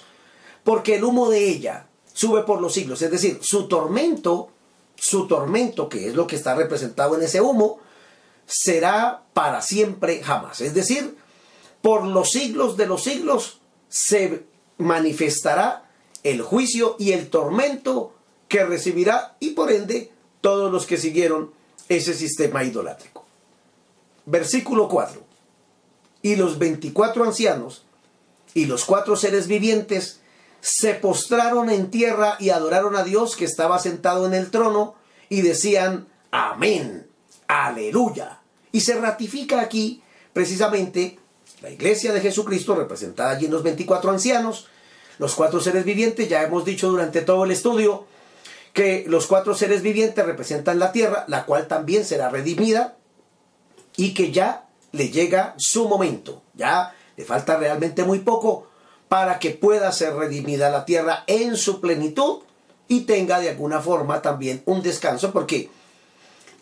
porque 0.63 0.95
el 0.95 1.03
humo 1.03 1.29
de 1.29 1.47
ella 1.47 1.87
sube 2.13 2.43
por 2.43 2.61
los 2.61 2.73
siglos, 2.73 3.01
es 3.01 3.11
decir, 3.11 3.39
su 3.41 3.67
tormento 3.67 4.49
su 4.95 5.27
tormento, 5.27 5.89
que 5.89 6.07
es 6.07 6.15
lo 6.15 6.27
que 6.27 6.35
está 6.35 6.55
representado 6.55 7.15
en 7.15 7.23
ese 7.23 7.41
humo, 7.41 7.79
será 8.45 9.23
para 9.33 9.61
siempre 9.61 10.23
jamás. 10.23 10.61
Es 10.61 10.73
decir, 10.73 11.17
por 11.81 12.05
los 12.05 12.31
siglos 12.31 12.77
de 12.77 12.87
los 12.87 13.03
siglos 13.03 13.59
se 13.89 14.45
manifestará 14.77 15.89
el 16.23 16.41
juicio 16.41 16.95
y 16.97 17.11
el 17.11 17.29
tormento 17.29 18.13
que 18.47 18.65
recibirá 18.65 19.35
y 19.39 19.51
por 19.51 19.71
ende 19.71 20.11
todos 20.41 20.71
los 20.71 20.85
que 20.85 20.97
siguieron 20.97 21.51
ese 21.89 22.13
sistema 22.13 22.63
idolátrico. 22.63 23.14
Versículo 24.25 24.87
4. 24.87 25.21
Y 26.21 26.35
los 26.35 26.57
24 26.57 27.23
ancianos 27.23 27.85
y 28.53 28.65
los 28.65 28.85
cuatro 28.85 29.15
seres 29.15 29.47
vivientes 29.47 30.21
se 30.61 30.95
postraron 30.95 31.69
en 31.69 31.91
tierra 31.91 32.37
y 32.39 32.49
adoraron 32.49 32.95
a 32.95 33.03
Dios 33.03 33.35
que 33.35 33.45
estaba 33.45 33.77
sentado 33.77 34.25
en 34.25 34.33
el 34.33 34.49
trono 34.49 34.95
y 35.29 35.41
decían, 35.41 36.07
amén, 36.31 37.05
aleluya. 37.47 38.39
Y 38.71 38.81
se 38.81 38.95
ratifica 38.95 39.61
aquí 39.61 40.01
precisamente 40.33 41.19
la 41.61 41.69
iglesia 41.69 42.13
de 42.13 42.21
Jesucristo, 42.21 42.75
representada 42.75 43.31
allí 43.31 43.45
en 43.45 43.51
los 43.51 43.63
24 43.63 44.11
ancianos, 44.11 44.67
Los 45.17 45.33
cuatro 45.35 45.61
seres 45.61 45.85
vivientes, 45.85 46.27
ya 46.27 46.43
hemos 46.43 46.65
dicho 46.65 46.89
durante 46.89 47.21
todo 47.21 47.45
el 47.45 47.51
estudio, 47.51 48.05
que 48.73 49.05
los 49.07 49.27
cuatro 49.27 49.55
seres 49.55 49.81
vivientes 49.81 50.25
representan 50.25 50.77
la 50.77 50.91
tierra, 50.91 51.23
la 51.29 51.45
cual 51.45 51.67
también 51.67 52.03
será 52.03 52.29
redimida 52.29 52.97
y 53.97 54.13
que 54.13 54.31
ya 54.31 54.67
le 54.91 55.09
llega 55.09 55.53
su 55.57 55.87
momento. 55.87 56.41
Ya 56.53 56.95
le 57.17 57.25
falta 57.25 57.57
realmente 57.57 58.03
muy 58.03 58.19
poco 58.19 58.67
para 59.07 59.39
que 59.39 59.51
pueda 59.51 59.91
ser 59.91 60.15
redimida 60.15 60.69
la 60.69 60.85
tierra 60.85 61.23
en 61.27 61.57
su 61.57 61.79
plenitud 61.79 62.39
y 62.87 63.01
tenga 63.01 63.39
de 63.39 63.49
alguna 63.49 63.81
forma 63.81 64.21
también 64.21 64.61
un 64.65 64.81
descanso, 64.81 65.31
porque 65.31 65.69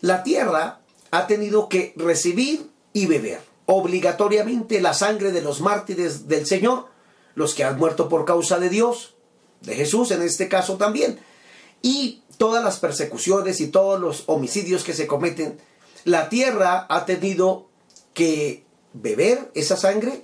la 0.00 0.22
tierra 0.22 0.80
ha 1.10 1.26
tenido 1.26 1.68
que 1.68 1.94
recibir 1.96 2.70
y 2.92 3.06
beber 3.06 3.40
obligatoriamente 3.66 4.80
la 4.80 4.94
sangre 4.94 5.32
de 5.32 5.40
los 5.40 5.60
mártires 5.60 6.28
del 6.28 6.46
Señor, 6.46 6.86
los 7.34 7.54
que 7.54 7.64
han 7.64 7.78
muerto 7.78 8.08
por 8.08 8.24
causa 8.24 8.58
de 8.58 8.68
Dios, 8.68 9.14
de 9.62 9.74
Jesús 9.74 10.10
en 10.10 10.22
este 10.22 10.48
caso 10.48 10.76
también, 10.76 11.18
y 11.82 12.22
todas 12.36 12.62
las 12.62 12.78
persecuciones 12.78 13.60
y 13.60 13.68
todos 13.68 14.00
los 14.00 14.24
homicidios 14.26 14.84
que 14.84 14.92
se 14.92 15.06
cometen, 15.06 15.58
la 16.04 16.28
tierra 16.28 16.86
ha 16.88 17.04
tenido 17.06 17.66
que 18.12 18.64
beber 18.92 19.50
esa 19.54 19.76
sangre 19.76 20.22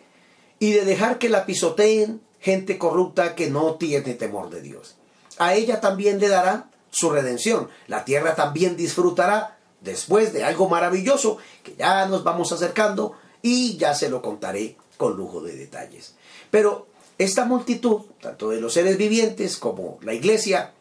y 0.59 0.73
de 0.73 0.85
dejar 0.85 1.19
que 1.19 1.29
la 1.29 1.47
pisoteen 1.47 2.21
gente 2.41 2.79
corrupta 2.79 3.35
que 3.35 3.51
no 3.51 3.75
tiene 3.75 4.15
temor 4.15 4.51
de 4.51 4.63
Dios. 4.63 4.97
A 5.39 5.55
ella 5.55 5.81
también 5.81 6.21
le 6.21 6.29
dará 6.29 6.71
su 6.91 7.11
redención. 7.11 7.69
La 7.87 8.05
tierra 8.05 8.35
también 8.35 8.77
disfrutará 8.77 9.59
después 9.81 10.33
de 10.33 10.45
algo 10.45 10.69
maravilloso 10.69 11.39
que 11.63 11.75
ya 11.77 12.07
nos 12.07 12.25
vamos 12.25 12.53
acercando 12.53 13.15
y 13.43 13.77
ya 13.77 13.95
se 13.95 14.11
lo 14.11 14.23
contaré 14.23 14.77
con 14.97 15.17
lujo 15.17 15.41
de 15.41 15.57
detalles. 15.57 16.15
Pero 16.51 16.89
esta 17.19 17.45
multitud, 17.45 18.03
tanto 18.21 18.51
de 18.51 18.61
los 18.61 18.75
seres 18.75 18.99
vivientes 18.99 19.57
como 19.57 19.99
la 20.03 20.13
iglesia, 20.13 20.73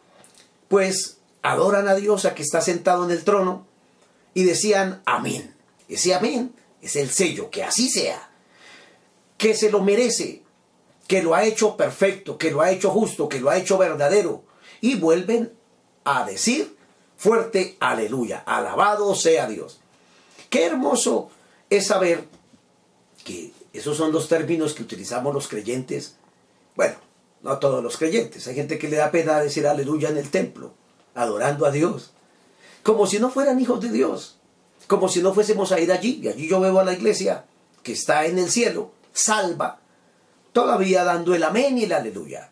pues 0.68 1.18
adoran 1.42 1.88
a 1.88 1.94
Dios 1.94 2.24
a 2.24 2.34
que 2.34 2.42
está 2.42 2.60
sentado 2.60 3.04
en 3.04 3.10
el 3.10 3.24
trono 3.24 3.66
y 4.34 4.44
decían 4.44 5.02
amén. 5.04 5.54
Ese 5.88 6.14
amén 6.14 6.54
es 6.80 6.96
el 6.96 7.10
sello, 7.10 7.50
que 7.50 7.64
así 7.64 7.88
sea, 7.88 8.30
que 9.36 9.54
se 9.54 9.70
lo 9.70 9.80
merece, 9.80 10.42
que 11.06 11.22
lo 11.22 11.34
ha 11.34 11.44
hecho 11.44 11.76
perfecto, 11.76 12.38
que 12.38 12.50
lo 12.50 12.60
ha 12.60 12.70
hecho 12.70 12.90
justo, 12.90 13.28
que 13.28 13.40
lo 13.40 13.50
ha 13.50 13.58
hecho 13.58 13.78
verdadero. 13.78 14.44
Y 14.80 14.96
vuelven 14.96 15.52
a 16.04 16.24
decir 16.24 16.76
fuerte, 17.16 17.76
aleluya, 17.80 18.42
alabado 18.46 19.14
sea 19.14 19.46
Dios. 19.46 19.80
Qué 20.48 20.66
hermoso 20.66 21.30
es 21.68 21.86
saber 21.86 22.26
que 23.24 23.52
esos 23.72 23.96
son 23.96 24.12
los 24.12 24.28
términos 24.28 24.74
que 24.74 24.82
utilizamos 24.82 25.34
los 25.34 25.48
creyentes. 25.48 26.16
Bueno, 26.74 26.96
no 27.42 27.58
todos 27.58 27.82
los 27.82 27.96
creyentes. 27.96 28.46
Hay 28.46 28.54
gente 28.54 28.78
que 28.78 28.88
le 28.88 28.96
da 28.96 29.10
pena 29.10 29.40
decir 29.40 29.66
aleluya 29.66 30.08
en 30.08 30.18
el 30.18 30.30
templo, 30.30 30.72
adorando 31.14 31.66
a 31.66 31.70
Dios. 31.70 32.12
Como 32.82 33.06
si 33.06 33.18
no 33.18 33.30
fueran 33.30 33.60
hijos 33.60 33.80
de 33.80 33.90
Dios. 33.90 34.38
Como 34.86 35.08
si 35.08 35.22
no 35.22 35.34
fuésemos 35.34 35.72
a 35.72 35.80
ir 35.80 35.92
allí. 35.92 36.20
Y 36.22 36.28
allí 36.28 36.48
yo 36.48 36.60
veo 36.60 36.78
a 36.78 36.84
la 36.84 36.92
iglesia 36.92 37.44
que 37.82 37.92
está 37.92 38.26
en 38.26 38.38
el 38.38 38.50
cielo, 38.50 38.90
salva, 39.12 39.80
todavía 40.52 41.04
dando 41.04 41.34
el 41.34 41.42
amén 41.42 41.78
y 41.78 41.84
el 41.84 41.92
aleluya. 41.92 42.50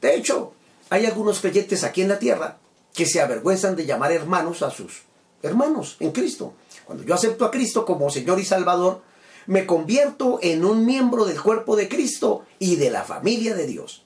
De 0.00 0.14
hecho, 0.14 0.52
hay 0.90 1.06
algunos 1.06 1.40
creyentes 1.40 1.82
aquí 1.84 2.02
en 2.02 2.08
la 2.08 2.18
tierra 2.18 2.58
que 2.92 3.06
se 3.06 3.20
avergüenzan 3.20 3.74
de 3.74 3.86
llamar 3.86 4.12
hermanos 4.12 4.62
a 4.62 4.70
sus 4.70 5.02
hermanos 5.42 5.96
en 6.00 6.12
Cristo. 6.12 6.54
Cuando 6.84 7.04
yo 7.04 7.14
acepto 7.14 7.44
a 7.44 7.50
Cristo 7.50 7.84
como 7.84 8.10
Señor 8.10 8.38
y 8.38 8.44
Salvador, 8.44 9.02
me 9.46 9.66
convierto 9.66 10.38
en 10.42 10.64
un 10.64 10.86
miembro 10.86 11.24
del 11.24 11.40
cuerpo 11.40 11.76
de 11.76 11.88
Cristo 11.88 12.44
y 12.58 12.76
de 12.76 12.90
la 12.90 13.02
familia 13.02 13.54
de 13.54 13.66
Dios. 13.66 14.04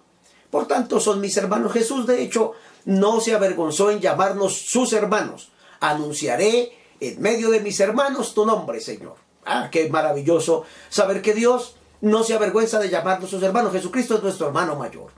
Por 0.51 0.67
tanto, 0.67 0.99
son 0.99 1.21
mis 1.21 1.37
hermanos. 1.37 1.73
Jesús, 1.73 2.07
de 2.07 2.23
hecho, 2.23 2.55
no 2.89 3.21
se 3.21 3.35
avergonzó 3.35 3.91
en 3.91 4.01
llamarnos 4.01 4.57
sus 4.57 4.95
hermanos. 4.95 5.51
Anunciaré 5.79 6.73
en 7.01 7.21
medio 7.21 7.51
de 7.51 7.61
mis 7.61 7.79
hermanos 7.81 8.33
tu 8.33 8.47
nombre, 8.47 8.81
Señor. 8.81 9.17
Ah, 9.45 9.69
qué 9.71 9.91
maravilloso 9.91 10.65
saber 10.89 11.21
que 11.21 11.35
Dios 11.35 11.77
no 12.01 12.25
se 12.25 12.33
avergüenza 12.33 12.79
de 12.79 12.89
llamarnos 12.89 13.29
sus 13.29 13.43
hermanos. 13.43 13.75
Jesucristo 13.75 14.17
es 14.17 14.23
nuestro 14.23 14.47
hermano 14.47 14.75
mayor. 14.77 15.11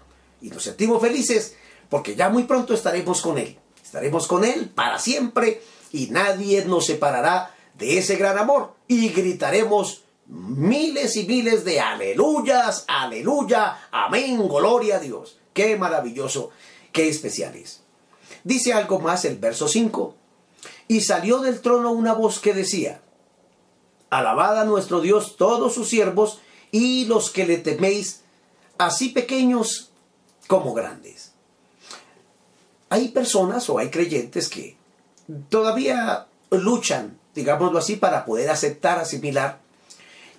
Y 0.43 0.49
nos 0.49 0.65
sentimos 0.65 1.00
felices 1.00 1.55
porque 1.89 2.17
ya 2.17 2.29
muy 2.29 2.43
pronto 2.43 2.75
estaremos 2.75 3.23
con 3.23 3.39
Él. 3.39 3.57
Estaremos 3.81 4.27
con 4.27 4.45
Él 4.45 4.69
para 4.75 4.99
siempre 4.99 5.62
y 5.93 6.09
nadie 6.09 6.65
nos 6.65 6.87
separará 6.87 7.55
de 7.79 7.99
ese 7.99 8.17
gran 8.17 8.37
amor. 8.37 8.73
Y 8.89 9.11
gritaremos 9.11 10.03
miles 10.27 11.15
y 11.15 11.25
miles 11.25 11.65
de 11.65 11.79
aleluyas, 11.79 12.85
aleluya, 12.89 13.79
amén, 13.93 14.49
gloria 14.49 14.97
a 14.97 14.99
Dios. 14.99 15.39
Qué 15.53 15.77
maravilloso, 15.77 16.50
qué 16.92 17.09
especial 17.09 17.54
es. 17.56 17.82
Dice 18.44 18.73
algo 18.73 19.00
más 19.00 19.25
el 19.25 19.38
verso 19.38 19.68
5. 19.68 20.14
Y 20.88 21.02
salió 21.02 21.40
del 21.40 21.61
trono 21.61 21.92
una 21.92 22.12
voz 22.12 22.40
que 22.40 22.52
decía, 22.52 23.00
Alabad 24.11 24.61
a 24.61 24.64
nuestro 24.64 25.00
Dios 25.00 25.37
todos 25.37 25.75
sus 25.75 25.88
siervos 25.88 26.40
y 26.73 27.04
los 27.06 27.30
que 27.30 27.47
le 27.47 27.59
teméis, 27.59 28.23
así 28.78 29.11
pequeños 29.11 29.90
como 30.49 30.75
grandes. 30.75 31.32
Hay 32.88 33.09
personas 33.09 33.70
o 33.70 33.78
hay 33.78 33.90
creyentes 33.90 34.49
que 34.49 34.76
todavía 35.49 36.26
luchan, 36.50 37.18
digámoslo 37.35 37.78
así, 37.78 37.94
para 37.94 38.25
poder 38.25 38.50
aceptar, 38.50 38.99
asimilar 38.99 39.61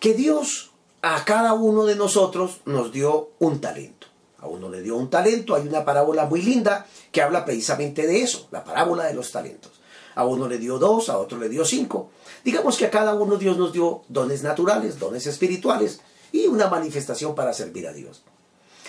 que 0.02 0.14
Dios 0.14 0.72
a 1.02 1.24
cada 1.24 1.54
uno 1.54 1.86
de 1.86 1.96
nosotros 1.96 2.60
nos 2.66 2.92
dio 2.92 3.30
un 3.40 3.62
talento. 3.62 4.08
A 4.42 4.48
uno 4.48 4.70
le 4.70 4.82
dio 4.82 4.98
un 4.98 5.10
talento, 5.10 5.56
hay 5.56 5.68
una 5.68 5.86
parábola 5.86 6.26
muy 6.26 6.42
linda 6.42 6.86
que 7.12 7.22
habla 7.22 7.46
precisamente 7.46 8.08
de 8.08 8.22
eso, 8.22 8.48
la 8.52 8.64
parábola 8.64 9.06
de 9.06 9.14
los 9.14 9.32
talentos. 9.32 9.72
A 10.16 10.26
uno 10.26 10.48
le 10.48 10.58
dio 10.58 10.78
dos, 10.78 11.10
a 11.10 11.18
otro 11.18 11.38
le 11.38 11.48
dio 11.48 11.64
cinco. 11.64 12.10
Digamos 12.44 12.78
que 12.78 12.86
a 12.86 12.92
cada 12.92 13.14
uno 13.14 13.38
Dios 13.38 13.58
nos 13.58 13.72
dio 13.72 14.02
dones 14.10 14.44
naturales, 14.44 15.00
dones 15.00 15.28
espirituales 15.28 16.02
y 16.32 16.48
una 16.48 16.70
manifestación 16.70 17.36
para 17.36 17.54
servir 17.54 17.88
a 17.88 17.94
Dios. 17.94 18.24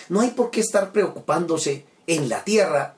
No 0.09 0.21
hay 0.21 0.31
por 0.31 0.49
qué 0.49 0.59
estar 0.59 0.91
preocupándose 0.91 1.85
en 2.07 2.27
la 2.27 2.43
tierra 2.43 2.95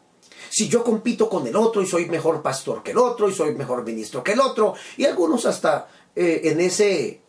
si 0.50 0.70
yo 0.70 0.84
compito 0.84 1.30
con 1.30 1.46
el 1.48 1.56
otro 1.56 1.82
y 1.82 1.88
soy 1.88 2.08
mejor 2.08 2.42
pastor 2.42 2.82
que 2.82 2.92
el 2.92 2.98
otro 2.98 3.30
y 3.30 3.34
soy 3.34 3.54
mejor 3.56 3.84
ministro 3.84 4.24
que 4.24 4.34
el 4.34 4.40
otro 4.40 4.74
y 4.98 5.06
algunos 5.06 5.46
hasta 5.46 5.88
eh, 6.16 6.42
en 6.46 6.62
ese 6.62 7.20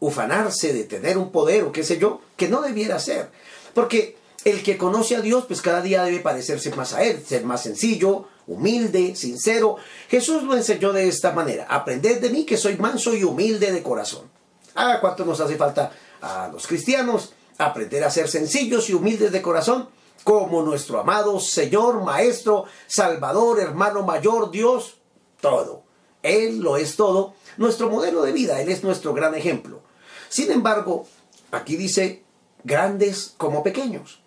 ufanarse 0.00 0.72
de 0.72 0.84
tener 0.84 1.18
un 1.18 1.30
poder 1.30 1.64
o 1.64 1.72
qué 1.72 1.84
sé 1.84 1.98
yo, 1.98 2.20
que 2.36 2.48
no 2.48 2.62
debiera 2.62 2.98
ser. 2.98 3.30
Porque 3.74 4.16
el 4.44 4.62
que 4.62 4.78
conoce 4.78 5.16
a 5.16 5.20
Dios, 5.20 5.44
pues 5.46 5.60
cada 5.60 5.82
día 5.82 6.02
debe 6.02 6.20
parecerse 6.20 6.70
más 6.74 6.94
a 6.94 7.02
Él, 7.02 7.22
ser 7.24 7.44
más 7.44 7.62
sencillo, 7.62 8.26
humilde, 8.46 9.14
sincero. 9.14 9.76
Jesús 10.08 10.42
lo 10.42 10.56
enseñó 10.56 10.92
de 10.92 11.08
esta 11.08 11.32
manera, 11.32 11.66
aprended 11.68 12.20
de 12.20 12.30
mí 12.30 12.44
que 12.44 12.56
soy 12.56 12.76
manso 12.76 13.14
y 13.14 13.24
humilde 13.24 13.70
de 13.70 13.82
corazón. 13.82 14.30
Ah, 14.74 14.98
¿cuánto 15.00 15.24
nos 15.24 15.40
hace 15.40 15.56
falta 15.56 15.92
a 16.22 16.48
los 16.52 16.66
cristianos 16.66 17.32
aprender 17.58 18.02
a 18.04 18.10
ser 18.10 18.28
sencillos 18.28 18.88
y 18.88 18.94
humildes 18.94 19.32
de 19.32 19.42
corazón? 19.42 19.88
Como 20.24 20.62
nuestro 20.62 21.00
amado 21.00 21.40
Señor, 21.40 22.02
Maestro, 22.02 22.64
Salvador, 22.86 23.60
hermano 23.60 24.02
mayor, 24.02 24.50
Dios, 24.50 24.98
todo. 25.40 25.82
Él 26.22 26.58
lo 26.60 26.76
es 26.76 26.96
todo, 26.96 27.34
nuestro 27.56 27.88
modelo 27.88 28.22
de 28.22 28.32
vida, 28.32 28.60
Él 28.60 28.68
es 28.68 28.84
nuestro 28.84 29.14
gran 29.14 29.34
ejemplo. 29.34 29.80
Sin 30.28 30.50
embargo, 30.50 31.06
aquí 31.50 31.76
dice 31.76 32.24
grandes 32.64 33.34
como 33.36 33.62
pequeños. 33.62 34.20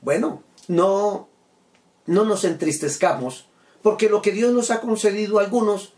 Bueno, 0.00 0.42
no, 0.68 1.28
no 2.06 2.24
nos 2.24 2.44
entristezcamos 2.44 3.46
porque 3.82 4.08
lo 4.08 4.22
que 4.22 4.32
Dios 4.32 4.52
nos 4.52 4.70
ha 4.70 4.80
concedido 4.80 5.38
a 5.38 5.42
algunos, 5.42 5.92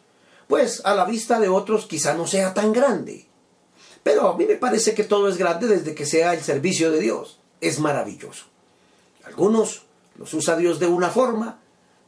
pues 0.49 0.81
a 0.85 0.95
la 0.95 1.05
vista 1.05 1.39
de 1.39 1.49
otros 1.49 1.87
quizá 1.87 2.15
no 2.15 2.27
sea 2.27 2.55
tan 2.55 2.73
grande. 2.73 3.27
Pero 4.03 4.29
a 4.29 4.37
mí 4.37 4.47
me 4.47 4.57
parece 4.57 4.95
que 4.95 5.05
todo 5.05 5.29
es 5.29 5.37
grande 5.37 5.67
desde 5.67 5.95
que 5.95 6.07
sea 6.07 6.35
el 6.35 6.43
servicio 6.43 6.91
de 6.91 7.01
Dios. 7.01 7.39
Es 7.61 7.81
maravilloso. 7.81 8.47
Algunos 9.25 9.83
los 10.17 10.33
usa 10.35 10.57
Dios 10.57 10.79
de 10.79 10.87
una 10.87 11.11
forma. 11.11 11.61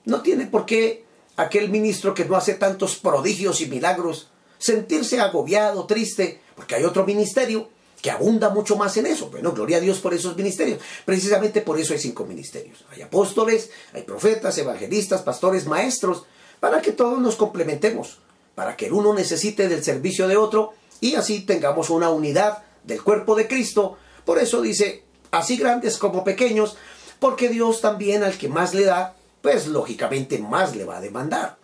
No 0.05 0.23
tiene 0.23 0.47
por 0.47 0.67
qué 0.67 1.05
aquel 1.37 1.71
ministro 1.71 2.15
que 2.15 2.25
no 2.25 2.37
hace 2.37 2.55
tantos 2.55 2.97
prodigios 2.97 3.61
y 3.61 3.67
milagros 3.67 4.31
sentirse 4.59 5.21
agobiado, 5.21 5.87
triste, 5.87 6.41
porque 6.55 6.75
hay 6.75 6.85
otro 6.85 7.05
ministerio 7.05 7.69
que 8.01 8.11
abunda 8.11 8.51
mucho 8.51 8.77
más 8.77 8.97
en 8.97 9.07
eso. 9.07 9.31
Bueno, 9.31 9.53
gloria 9.53 9.79
a 9.79 9.81
Dios 9.81 9.99
por 9.99 10.15
esos 10.15 10.37
ministerios. 10.37 10.81
Precisamente 11.05 11.61
por 11.61 11.79
eso 11.79 11.93
hay 11.93 11.99
cinco 11.99 12.25
ministerios. 12.25 12.85
Hay 12.91 13.03
apóstoles, 13.03 13.71
hay 13.93 14.03
profetas, 14.03 14.59
evangelistas, 14.59 15.23
pastores, 15.23 15.67
maestros, 15.67 16.25
para 16.61 16.83
que 16.83 16.93
todos 16.93 17.21
nos 17.21 17.37
complementemos, 17.37 18.19
para 18.55 18.77
que 18.77 18.87
el 18.87 18.93
uno 18.93 19.15
necesite 19.15 19.69
del 19.69 19.83
servicio 19.83 20.29
de 20.29 20.37
otro 20.37 20.75
y 21.01 21.15
así 21.15 21.41
tengamos 21.41 21.91
una 21.91 22.11
unidad 22.11 22.63
del 22.85 23.03
cuerpo 23.03 23.35
de 23.35 23.49
Cristo. 23.49 23.97
Por 24.25 24.39
eso 24.39 24.61
dice, 24.61 25.05
así 25.31 25.57
grandes 25.57 25.99
como 25.99 26.25
pequeños, 26.25 26.77
porque 27.19 27.49
Dios 27.49 27.81
también 27.81 28.23
al 28.23 28.39
que 28.39 28.49
más 28.49 28.75
le 28.75 28.85
da, 28.85 29.17
pues 29.43 29.67
lógicamente 29.67 30.39
más 30.39 30.77
le 30.77 30.85
va 30.85 30.99
a 30.99 31.01
demandar. 31.01 31.57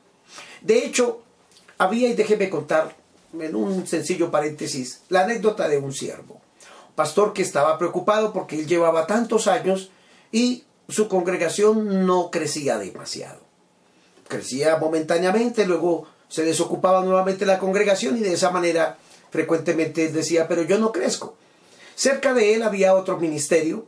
De 0.61 0.85
hecho, 0.85 1.23
había, 1.79 2.09
y 2.09 2.15
déjeme 2.15 2.49
contar 2.49 2.97
en 3.39 3.55
un 3.55 3.87
sencillo 3.87 4.31
paréntesis, 4.31 5.03
la 5.09 5.25
anécdota 5.25 5.69
de 5.69 5.79
un 5.79 5.93
siervo. 5.93 6.41
pastor 6.95 7.33
que 7.33 7.41
estaba 7.41 7.79
preocupado 7.79 8.35
porque 8.35 8.59
él 8.59 8.67
llevaba 8.67 9.07
tantos 9.07 9.47
años 9.47 9.91
y 10.31 10.65
su 10.91 11.09
congregación 11.09 12.07
no 12.07 12.31
crecía 12.31 12.77
demasiado. 12.77 13.41
Crecía 14.29 14.77
momentáneamente, 14.77 15.67
luego 15.67 16.07
se 16.29 16.45
desocupaba 16.45 17.03
nuevamente 17.03 17.47
la 17.47 17.59
congregación 17.59 18.19
y 18.19 18.21
de 18.21 18.35
esa 18.35 18.51
manera 18.51 18.99
frecuentemente 19.31 20.07
él 20.07 20.13
decía, 20.13 20.47
pero 20.49 20.63
yo 20.63 20.79
no 20.79 20.93
crezco. 20.93 21.37
Cerca 21.95 22.35
de 22.35 22.55
él 22.55 22.63
había 22.63 22.95
otro 22.95 23.19
ministerio 23.19 23.87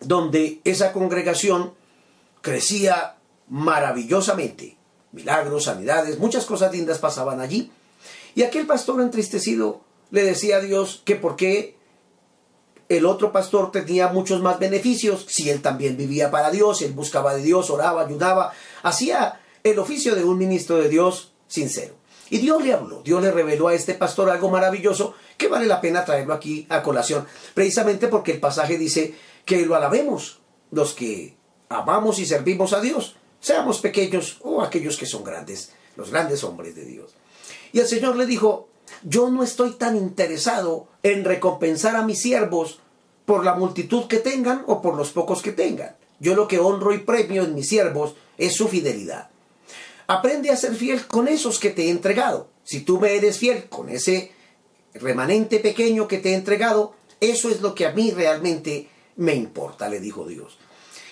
donde 0.00 0.60
esa 0.64 0.92
congregación 0.92 1.74
crecía 2.40 3.16
maravillosamente. 3.48 4.76
Milagros, 5.12 5.64
sanidades, 5.64 6.18
muchas 6.18 6.46
cosas 6.46 6.72
lindas 6.72 6.98
pasaban 6.98 7.40
allí. 7.40 7.70
Y 8.34 8.42
aquel 8.42 8.66
pastor 8.66 9.00
entristecido 9.00 9.80
le 10.10 10.24
decía 10.24 10.56
a 10.56 10.60
Dios 10.60 11.02
que 11.04 11.16
por 11.16 11.36
qué 11.36 11.76
el 12.88 13.06
otro 13.06 13.32
pastor 13.32 13.72
tenía 13.72 14.08
muchos 14.08 14.42
más 14.42 14.58
beneficios 14.58 15.24
si 15.28 15.48
él 15.48 15.62
también 15.62 15.96
vivía 15.96 16.30
para 16.30 16.50
Dios, 16.50 16.82
él 16.82 16.92
buscaba 16.92 17.34
de 17.34 17.42
Dios, 17.42 17.70
oraba, 17.70 18.02
ayudaba, 18.02 18.52
hacía 18.82 19.40
el 19.64 19.78
oficio 19.78 20.14
de 20.14 20.24
un 20.24 20.38
ministro 20.38 20.76
de 20.76 20.88
Dios 20.88 21.32
sincero. 21.46 21.94
Y 22.28 22.38
Dios 22.38 22.62
le 22.64 22.72
habló, 22.72 23.02
Dios 23.02 23.22
le 23.22 23.30
reveló 23.30 23.68
a 23.68 23.74
este 23.74 23.94
pastor 23.94 24.30
algo 24.30 24.50
maravilloso 24.50 25.14
que 25.36 25.48
vale 25.48 25.66
la 25.66 25.80
pena 25.80 26.04
traerlo 26.04 26.34
aquí 26.34 26.66
a 26.68 26.82
colación, 26.82 27.26
precisamente 27.54 28.08
porque 28.08 28.32
el 28.32 28.40
pasaje 28.40 28.78
dice 28.78 29.14
que 29.44 29.66
lo 29.66 29.74
alabemos, 29.74 30.40
los 30.70 30.94
que 30.94 31.36
amamos 31.68 32.18
y 32.18 32.26
servimos 32.26 32.72
a 32.72 32.80
Dios, 32.80 33.16
seamos 33.40 33.80
pequeños 33.80 34.38
o 34.42 34.62
aquellos 34.62 34.96
que 34.96 35.06
son 35.06 35.24
grandes, 35.24 35.72
los 35.96 36.10
grandes 36.10 36.44
hombres 36.44 36.74
de 36.74 36.84
Dios. 36.84 37.14
Y 37.72 37.80
el 37.80 37.86
Señor 37.86 38.16
le 38.16 38.26
dijo, 38.26 38.68
yo 39.02 39.30
no 39.30 39.42
estoy 39.42 39.72
tan 39.72 39.96
interesado 39.96 40.86
en 41.02 41.24
recompensar 41.24 41.96
a 41.96 42.04
mis 42.04 42.20
siervos 42.20 42.78
por 43.24 43.44
la 43.44 43.54
multitud 43.54 44.06
que 44.06 44.18
tengan 44.18 44.62
o 44.66 44.82
por 44.82 44.96
los 44.96 45.10
pocos 45.10 45.42
que 45.42 45.52
tengan. 45.52 45.96
Yo 46.20 46.34
lo 46.34 46.46
que 46.48 46.58
honro 46.58 46.92
y 46.94 46.98
premio 46.98 47.42
en 47.44 47.54
mis 47.54 47.68
siervos 47.68 48.14
es 48.38 48.54
su 48.54 48.68
fidelidad. 48.68 49.30
Aprende 50.06 50.50
a 50.50 50.56
ser 50.56 50.74
fiel 50.74 51.06
con 51.06 51.28
esos 51.28 51.58
que 51.58 51.70
te 51.70 51.86
he 51.86 51.90
entregado. 51.90 52.48
Si 52.64 52.80
tú 52.80 53.00
me 53.00 53.14
eres 53.14 53.38
fiel 53.38 53.68
con 53.68 53.88
ese 53.88 54.32
remanente 54.94 55.58
pequeño 55.58 56.06
que 56.06 56.18
te 56.18 56.30
he 56.30 56.34
entregado, 56.34 56.94
eso 57.20 57.48
es 57.50 57.60
lo 57.60 57.74
que 57.74 57.86
a 57.86 57.92
mí 57.92 58.10
realmente 58.10 58.88
me 59.16 59.34
importa, 59.34 59.88
le 59.88 60.00
dijo 60.00 60.26
Dios. 60.26 60.58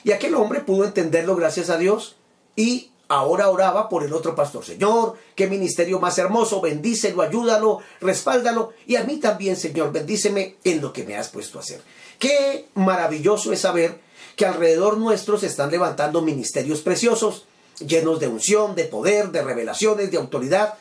Y 0.05 0.12
aquel 0.12 0.35
hombre 0.35 0.61
pudo 0.61 0.85
entenderlo 0.85 1.37
gracias 1.37 1.71
a 1.71 1.79
Dios 1.79 2.17
y 2.57 2.90
ahora 3.11 3.50
oraba 3.50 3.88
por 3.88 4.05
el 4.05 4.12
otro 4.12 4.37
pastor. 4.37 4.64
Señor, 4.64 5.17
qué 5.35 5.49
ministerio 5.49 5.99
más 5.99 6.17
hermoso, 6.17 6.61
bendícelo, 6.61 7.23
ayúdalo, 7.23 7.81
respáldalo 8.00 8.73
y 8.87 8.95
a 8.95 9.02
mí 9.02 9.17
también, 9.17 9.57
Señor, 9.57 9.93
bendíceme 9.93 10.57
en 10.62 10.81
lo 10.81 10.93
que 10.93 11.02
me 11.02 11.17
has 11.17 11.29
puesto 11.29 11.59
a 11.59 11.62
hacer. 11.62 11.83
Qué 12.21 12.69
maravilloso 12.75 13.52
es 13.52 13.62
saber 13.62 14.00
que 14.37 14.47
alrededor 14.47 14.97
nuestro 14.97 15.38
se 15.38 15.49
están 15.49 15.73
levantando 15.73 16.23
ministerios 16.23 16.83
preciosos, 16.83 17.47
llenos 17.85 18.21
de 18.21 18.29
unción, 18.29 18.76
de 18.76 18.85
poder, 18.85 19.33
de 19.33 19.43
revelaciones, 19.43 20.12
de 20.12 20.17
autoridad, 20.17 20.75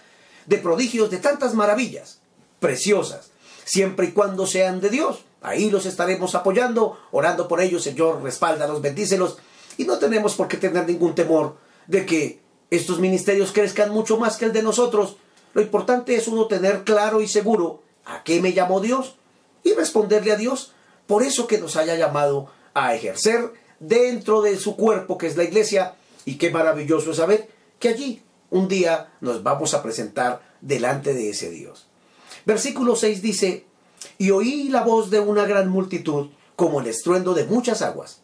de 0.46 0.60
prodigios, 0.60 1.10
de 1.10 1.18
tantas 1.18 1.56
maravillas 1.56 2.20
preciosas, 2.60 3.32
siempre 3.66 4.08
y 4.08 4.12
cuando 4.12 4.46
sean 4.46 4.82
de 4.82 4.92
Dios. 4.92 5.26
Ahí 5.42 5.72
los 5.72 5.88
estaremos 5.88 6.36
apoyando, 6.36 7.00
orando 7.12 7.48
por 7.48 7.60
ellos, 7.60 7.82
Señor, 7.82 8.22
respáldalos, 8.22 8.84
bendícelos, 8.84 9.38
y 9.78 9.86
no 9.86 9.98
tenemos 9.98 10.36
por 10.36 10.48
qué 10.48 10.58
tener 10.58 10.88
ningún 10.88 11.16
temor 11.16 11.56
de 11.90 12.06
que 12.06 12.40
estos 12.70 13.00
ministerios 13.00 13.52
crezcan 13.52 13.92
mucho 13.92 14.18
más 14.18 14.38
que 14.38 14.46
el 14.46 14.54
de 14.54 14.62
nosotros. 14.62 15.18
Lo 15.54 15.62
importante 15.62 16.16
es 16.16 16.28
uno 16.28 16.46
tener 16.46 16.84
claro 16.84 17.20
y 17.20 17.28
seguro 17.28 17.82
a 18.06 18.24
qué 18.24 18.42
me 18.42 18.54
llamó 18.54 18.80
Dios 18.80 19.16
y 19.64 19.74
responderle 19.74 20.32
a 20.32 20.38
Dios 20.38 20.74
por 21.08 21.24
eso 21.24 21.48
que 21.48 21.58
nos 21.58 21.76
haya 21.76 21.96
llamado 21.96 22.48
a 22.76 22.94
ejercer 22.94 23.52
dentro 23.80 24.42
de 24.42 24.58
su 24.58 24.76
cuerpo 24.76 25.18
que 25.18 25.26
es 25.26 25.36
la 25.36 25.44
iglesia 25.44 25.96
y 26.26 26.36
qué 26.36 26.52
maravilloso 26.52 27.12
es 27.12 27.18
saber 27.18 27.50
que 27.80 27.90
allí 27.90 28.22
un 28.52 28.68
día 28.68 29.12
nos 29.20 29.42
vamos 29.42 29.74
a 29.74 29.82
presentar 29.82 30.42
delante 30.62 31.16
de 31.16 31.32
ese 31.32 31.50
Dios. 31.50 31.88
Versículo 32.46 32.96
6 32.96 33.22
dice, 33.24 33.66
y 34.20 34.30
oí 34.30 34.70
la 34.70 34.84
voz 34.84 35.10
de 35.10 35.20
una 35.20 35.46
gran 35.46 35.70
multitud 35.70 36.30
como 36.56 36.82
el 36.82 36.88
estruendo 36.88 37.34
de 37.34 37.46
muchas 37.46 37.82
aguas 37.82 38.22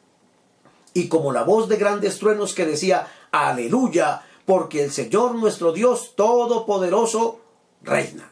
y 0.96 1.10
como 1.10 1.34
la 1.34 1.44
voz 1.44 1.68
de 1.68 1.76
grandes 1.76 2.18
truenos 2.20 2.56
que 2.56 2.66
decía, 2.66 3.08
aleluya, 3.30 4.24
porque 4.46 4.82
el 4.82 4.92
Señor 4.92 5.36
nuestro 5.36 5.74
Dios 5.74 6.14
Todopoderoso 6.16 7.42
reina. 7.84 8.32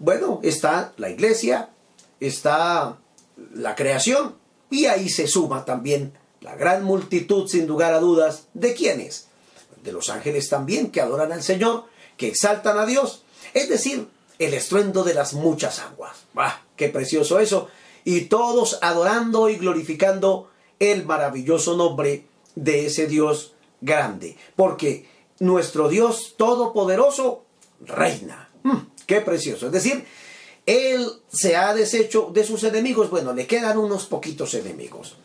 Bueno, 0.00 0.40
está 0.42 0.92
la 0.96 1.10
iglesia, 1.10 1.70
está 2.18 2.98
la 3.54 3.76
creación 3.76 4.34
y 4.68 4.86
ahí 4.86 5.08
se 5.08 5.28
suma 5.28 5.64
también 5.64 6.12
la 6.40 6.56
gran 6.56 6.82
multitud, 6.82 7.46
sin 7.46 7.68
lugar 7.68 7.94
a 7.94 8.00
dudas, 8.00 8.48
¿de 8.52 8.74
quiénes? 8.74 9.28
De 9.84 9.92
los 9.92 10.10
ángeles 10.10 10.48
también 10.48 10.90
que 10.90 11.00
adoran 11.00 11.30
al 11.30 11.42
Señor, 11.42 11.84
que 12.16 12.26
exaltan 12.26 12.78
a 12.78 12.86
Dios, 12.86 13.22
es 13.54 13.68
decir, 13.68 14.08
el 14.40 14.54
estruendo 14.54 15.04
de 15.04 15.14
las 15.14 15.34
muchas 15.34 15.78
aguas. 15.78 16.16
¡Bah! 16.34 16.62
¡Qué 16.74 16.88
precioso 16.88 17.38
eso! 17.38 17.68
Y 18.04 18.22
todos 18.22 18.78
adorando 18.82 19.48
y 19.48 19.56
glorificando 19.56 20.49
el 20.80 21.06
maravilloso 21.06 21.76
nombre 21.76 22.26
de 22.56 22.86
ese 22.86 23.06
Dios 23.06 23.54
grande, 23.80 24.36
porque 24.56 25.08
nuestro 25.38 25.88
Dios 25.88 26.34
todopoderoso 26.36 27.44
reina. 27.80 28.50
Mm, 28.64 28.78
¡Qué 29.06 29.20
precioso! 29.20 29.66
Es 29.66 29.72
decir, 29.72 30.04
Él 30.66 31.08
se 31.32 31.56
ha 31.56 31.74
deshecho 31.74 32.30
de 32.32 32.44
sus 32.44 32.64
enemigos. 32.64 33.10
Bueno, 33.10 33.32
le 33.32 33.46
quedan 33.46 33.78
unos 33.78 34.06
poquitos 34.06 34.54
enemigos. 34.54 35.16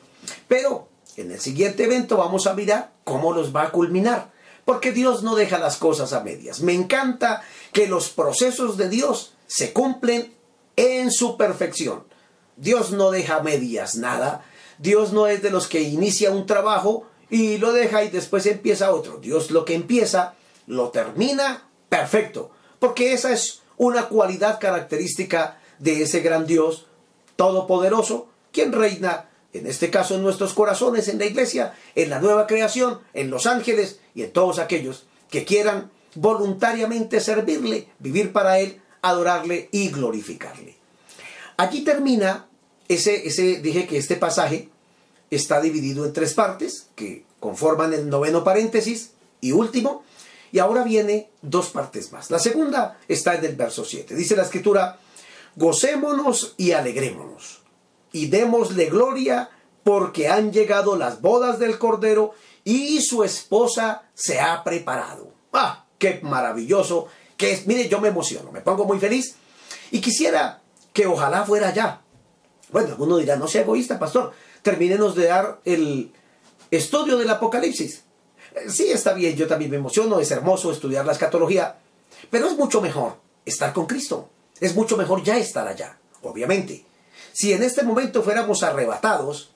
Pero 0.47 0.87
en 1.17 1.31
el 1.31 1.39
siguiente 1.39 1.83
evento 1.83 2.17
vamos 2.17 2.47
a 2.47 2.53
mirar 2.53 2.91
cómo 3.03 3.33
los 3.33 3.55
va 3.55 3.63
a 3.63 3.71
culminar. 3.71 4.33
Porque 4.63 4.91
Dios 4.91 5.21
no 5.21 5.35
deja 5.35 5.59
las 5.59 5.77
cosas 5.77 6.13
a 6.13 6.21
medias. 6.21 6.61
Me 6.61 6.73
encanta 6.73 7.43
que 7.71 7.87
los 7.87 8.09
procesos 8.09 8.77
de 8.77 8.89
Dios 8.89 9.33
se 9.45 9.73
cumplen 9.73 10.33
en 10.75 11.11
su 11.11 11.37
perfección. 11.37 12.03
Dios 12.57 12.91
no 12.91 13.11
deja 13.11 13.41
medias 13.41 13.95
nada. 13.95 14.43
Dios 14.77 15.13
no 15.13 15.27
es 15.27 15.41
de 15.41 15.51
los 15.51 15.67
que 15.67 15.81
inicia 15.81 16.31
un 16.31 16.45
trabajo 16.45 17.07
y 17.29 17.57
lo 17.57 17.73
deja 17.73 18.03
y 18.03 18.09
después 18.09 18.45
empieza 18.45 18.93
otro. 18.93 19.17
Dios 19.17 19.51
lo 19.51 19.65
que 19.65 19.73
empieza, 19.75 20.35
lo 20.67 20.89
termina 20.89 21.67
perfecto. 21.89 22.51
Porque 22.79 23.13
esa 23.13 23.31
es 23.31 23.61
una 23.77 24.07
cualidad 24.07 24.59
característica 24.59 25.59
de 25.79 26.03
ese 26.03 26.21
gran 26.21 26.45
Dios 26.45 26.87
todopoderoso, 27.35 28.27
quien 28.51 28.71
reina, 28.71 29.29
en 29.53 29.67
este 29.67 29.89
caso 29.89 30.15
en 30.15 30.23
nuestros 30.23 30.53
corazones, 30.53 31.07
en 31.07 31.19
la 31.19 31.25
iglesia, 31.25 31.73
en 31.95 32.09
la 32.09 32.19
nueva 32.19 32.47
creación, 32.47 32.99
en 33.13 33.29
los 33.29 33.47
ángeles 33.47 33.99
y 34.13 34.23
en 34.23 34.31
todos 34.31 34.59
aquellos 34.59 35.05
que 35.29 35.43
quieran 35.43 35.91
voluntariamente 36.15 37.19
servirle, 37.19 37.89
vivir 37.99 38.31
para 38.31 38.59
Él, 38.59 38.81
adorarle 39.01 39.69
y 39.71 39.89
glorificarle. 39.89 40.77
Aquí 41.57 41.81
termina 41.81 42.47
ese, 42.87 43.27
ese, 43.27 43.61
dije 43.61 43.87
que 43.87 43.97
este 43.97 44.15
pasaje 44.15 44.69
está 45.31 45.61
dividido 45.61 46.05
en 46.05 46.13
tres 46.13 46.33
partes 46.33 46.87
que 46.95 47.25
conforman 47.39 47.93
el 47.93 48.09
noveno 48.09 48.43
paréntesis 48.43 49.11
y 49.41 49.51
último. 49.51 50.03
Y 50.51 50.59
ahora 50.59 50.83
viene 50.83 51.29
dos 51.41 51.69
partes 51.69 52.11
más. 52.11 52.31
La 52.31 52.39
segunda 52.39 52.97
está 53.07 53.35
en 53.35 53.43
el 53.45 53.55
verso 53.55 53.83
7. 53.83 54.15
Dice 54.15 54.35
la 54.35 54.43
escritura, 54.43 54.99
gocémonos 55.55 56.53
y 56.57 56.71
alegrémonos 56.71 57.61
y 58.11 58.27
démosle 58.27 58.85
gloria 58.85 59.49
porque 59.83 60.29
han 60.29 60.53
llegado 60.53 60.95
las 60.95 61.21
bodas 61.21 61.59
del 61.59 61.77
Cordero 61.77 62.33
y 62.63 63.01
su 63.01 63.23
esposa 63.23 64.03
se 64.13 64.39
ha 64.39 64.63
preparado. 64.63 65.33
¡Ah! 65.51 65.85
¡Qué 65.97 66.19
maravilloso! 66.23 67.07
Que 67.37 67.51
es, 67.51 67.67
mire, 67.67 67.89
yo 67.89 67.99
me 67.99 68.07
emociono, 68.07 68.51
me 68.51 68.61
pongo 68.61 68.85
muy 68.85 68.99
feliz 68.99 69.35
y 69.91 69.99
quisiera 69.99 70.61
que 70.93 71.05
ojalá 71.05 71.43
fuera 71.45 71.73
ya. 71.73 72.01
Bueno, 72.71 72.89
alguno 72.89 73.17
dirá, 73.17 73.35
no 73.35 73.47
sea 73.47 73.61
egoísta, 73.61 73.99
pastor, 73.99 74.33
termínenos 74.61 75.15
de 75.15 75.27
dar 75.27 75.59
el 75.65 76.11
estudio 76.71 77.17
del 77.17 77.29
Apocalipsis. 77.29 78.03
Eh, 78.55 78.69
sí, 78.69 78.91
está 78.91 79.13
bien, 79.13 79.35
yo 79.35 79.47
también 79.47 79.71
me 79.71 79.77
emociono, 79.77 80.19
es 80.19 80.31
hermoso 80.31 80.71
estudiar 80.71 81.05
la 81.05 81.11
escatología, 81.11 81.77
pero 82.29 82.47
es 82.47 82.57
mucho 82.57 82.81
mejor 82.81 83.17
estar 83.45 83.73
con 83.73 83.85
Cristo. 83.85 84.29
Es 84.59 84.75
mucho 84.75 84.97
mejor 84.97 85.23
ya 85.23 85.37
estar 85.37 85.67
allá, 85.67 85.97
obviamente. 86.21 86.85
Si 87.33 87.51
en 87.51 87.63
este 87.63 87.83
momento 87.83 88.23
fuéramos 88.23 88.63
arrebatados, 88.63 89.51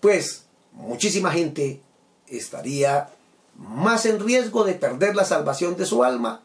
pues 0.00 0.44
muchísima 0.72 1.32
gente 1.32 1.82
estaría 2.28 3.10
más 3.56 4.06
en 4.06 4.20
riesgo 4.20 4.64
de 4.64 4.74
perder 4.74 5.16
la 5.16 5.24
salvación 5.24 5.76
de 5.76 5.86
su 5.86 6.04
alma. 6.04 6.42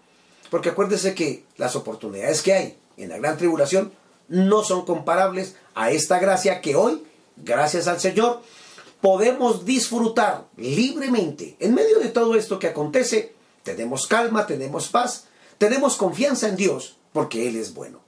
Porque 0.49 0.69
acuérdese 0.69 1.13
que 1.13 1.45
las 1.57 1.75
oportunidades 1.75 2.41
que 2.41 2.53
hay 2.53 2.77
en 2.97 3.09
la 3.09 3.17
gran 3.17 3.37
tribulación 3.37 3.91
no 4.27 4.63
son 4.63 4.85
comparables 4.85 5.55
a 5.75 5.91
esta 5.91 6.19
gracia 6.19 6.61
que 6.61 6.75
hoy, 6.75 7.03
gracias 7.37 7.87
al 7.87 7.99
Señor, 7.99 8.41
podemos 9.01 9.65
disfrutar 9.65 10.45
libremente. 10.57 11.57
En 11.59 11.73
medio 11.73 11.99
de 11.99 12.09
todo 12.09 12.35
esto 12.35 12.59
que 12.59 12.67
acontece, 12.67 13.33
tenemos 13.63 14.07
calma, 14.07 14.45
tenemos 14.45 14.87
paz, 14.87 15.25
tenemos 15.57 15.95
confianza 15.95 16.47
en 16.47 16.55
Dios, 16.55 16.97
porque 17.11 17.47
Él 17.47 17.57
es 17.57 17.73
bueno. 17.73 17.99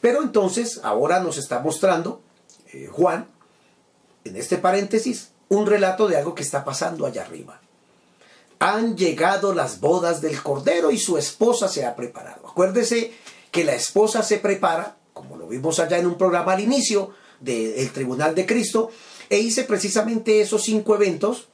Pero 0.00 0.22
entonces, 0.22 0.80
ahora 0.82 1.20
nos 1.20 1.38
está 1.38 1.60
mostrando 1.60 2.20
eh, 2.72 2.88
Juan, 2.90 3.28
en 4.24 4.36
este 4.36 4.58
paréntesis, 4.58 5.30
un 5.48 5.66
relato 5.66 6.08
de 6.08 6.16
algo 6.16 6.34
que 6.34 6.42
está 6.42 6.64
pasando 6.64 7.06
allá 7.06 7.22
arriba. 7.22 7.60
Han 8.58 8.96
llegado 8.96 9.54
las 9.54 9.80
bodas 9.80 10.20
del 10.20 10.42
Cordero 10.42 10.90
y 10.90 10.98
su 10.98 11.16
esposa 11.18 11.68
se 11.68 11.84
ha 11.84 11.94
preparado. 11.94 12.48
Acuérdese 12.48 13.12
que 13.50 13.64
la 13.64 13.74
esposa 13.74 14.22
se 14.22 14.38
prepara, 14.38 14.96
como 15.14 15.36
lo 15.36 15.46
vimos 15.46 15.78
allá 15.78 15.96
en 15.96 16.06
un 16.06 16.18
programa 16.18 16.52
al 16.52 16.60
inicio 16.60 17.12
del 17.40 17.90
Tribunal 17.92 18.34
de 18.34 18.44
Cristo, 18.44 18.90
e 19.30 19.38
hice 19.38 19.64
precisamente 19.64 20.42
esos 20.42 20.62
cinco 20.62 20.94
eventos. 20.94 21.48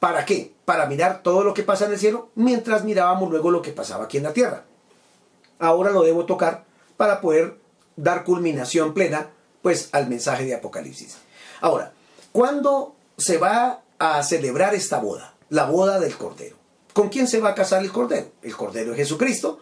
¿Para 0.00 0.24
qué? 0.24 0.52
Para 0.64 0.86
mirar 0.86 1.22
todo 1.22 1.44
lo 1.44 1.54
que 1.54 1.62
pasa 1.62 1.84
en 1.84 1.92
el 1.92 1.98
cielo 1.98 2.30
mientras 2.34 2.84
mirábamos 2.84 3.30
luego 3.30 3.50
lo 3.50 3.62
que 3.62 3.70
pasaba 3.70 4.04
aquí 4.04 4.16
en 4.16 4.24
la 4.24 4.32
tierra. 4.32 4.64
Ahora 5.58 5.90
lo 5.90 6.02
debo 6.02 6.24
tocar 6.24 6.64
para 6.96 7.20
poder 7.20 7.58
dar 7.96 8.24
culminación 8.24 8.94
plena 8.94 9.30
pues 9.62 9.90
al 9.92 10.08
mensaje 10.08 10.46
de 10.46 10.54
Apocalipsis. 10.54 11.18
Ahora, 11.60 11.92
¿cuándo 12.32 12.94
se 13.18 13.36
va 13.36 13.82
a 13.98 14.22
celebrar 14.22 14.74
esta 14.74 14.98
boda? 14.98 15.34
La 15.50 15.66
boda 15.66 16.00
del 16.00 16.16
Cordero. 16.16 16.56
¿Con 16.94 17.10
quién 17.10 17.28
se 17.28 17.40
va 17.40 17.50
a 17.50 17.54
casar 17.54 17.82
el 17.82 17.92
Cordero? 17.92 18.28
El 18.42 18.56
Cordero 18.56 18.92
de 18.92 18.96
Jesucristo, 18.96 19.60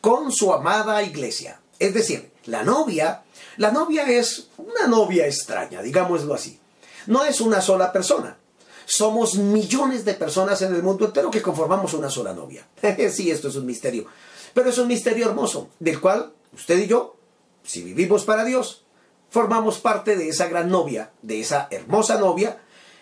con 0.00 0.30
su 0.30 0.52
amada 0.52 1.02
iglesia. 1.02 1.60
Es 1.80 1.94
decir, 1.94 2.30
la 2.44 2.62
novia, 2.62 3.24
la 3.56 3.72
novia 3.72 4.08
es 4.08 4.48
una 4.58 4.86
novia 4.86 5.26
extraña, 5.26 5.82
digámoslo 5.82 6.34
así. 6.34 6.60
No 7.06 7.24
es 7.24 7.40
una 7.40 7.62
sola 7.62 7.90
persona. 7.90 8.36
Somos 8.84 9.36
millones 9.36 10.04
de 10.04 10.14
personas 10.14 10.60
en 10.62 10.74
el 10.74 10.82
mundo 10.82 11.06
entero 11.06 11.30
que 11.30 11.40
conformamos 11.40 11.94
una 11.94 12.10
sola 12.10 12.34
novia. 12.34 12.68
sí, 13.10 13.30
esto 13.30 13.48
es 13.48 13.56
un 13.56 13.64
misterio. 13.64 14.06
Pero 14.52 14.68
es 14.68 14.78
un 14.78 14.88
misterio 14.88 15.26
hermoso, 15.26 15.70
del 15.78 16.00
cual 16.00 16.32
usted 16.52 16.78
y 16.78 16.86
yo, 16.86 17.16
si 17.64 17.82
vivimos 17.82 18.24
para 18.24 18.44
Dios, 18.44 18.84
formamos 19.30 19.78
parte 19.78 20.16
de 20.16 20.28
esa 20.28 20.48
gran 20.48 20.68
novia, 20.68 21.12
de 21.22 21.40
esa 21.40 21.68
hermosa 21.70 22.18
novia, 22.18 22.60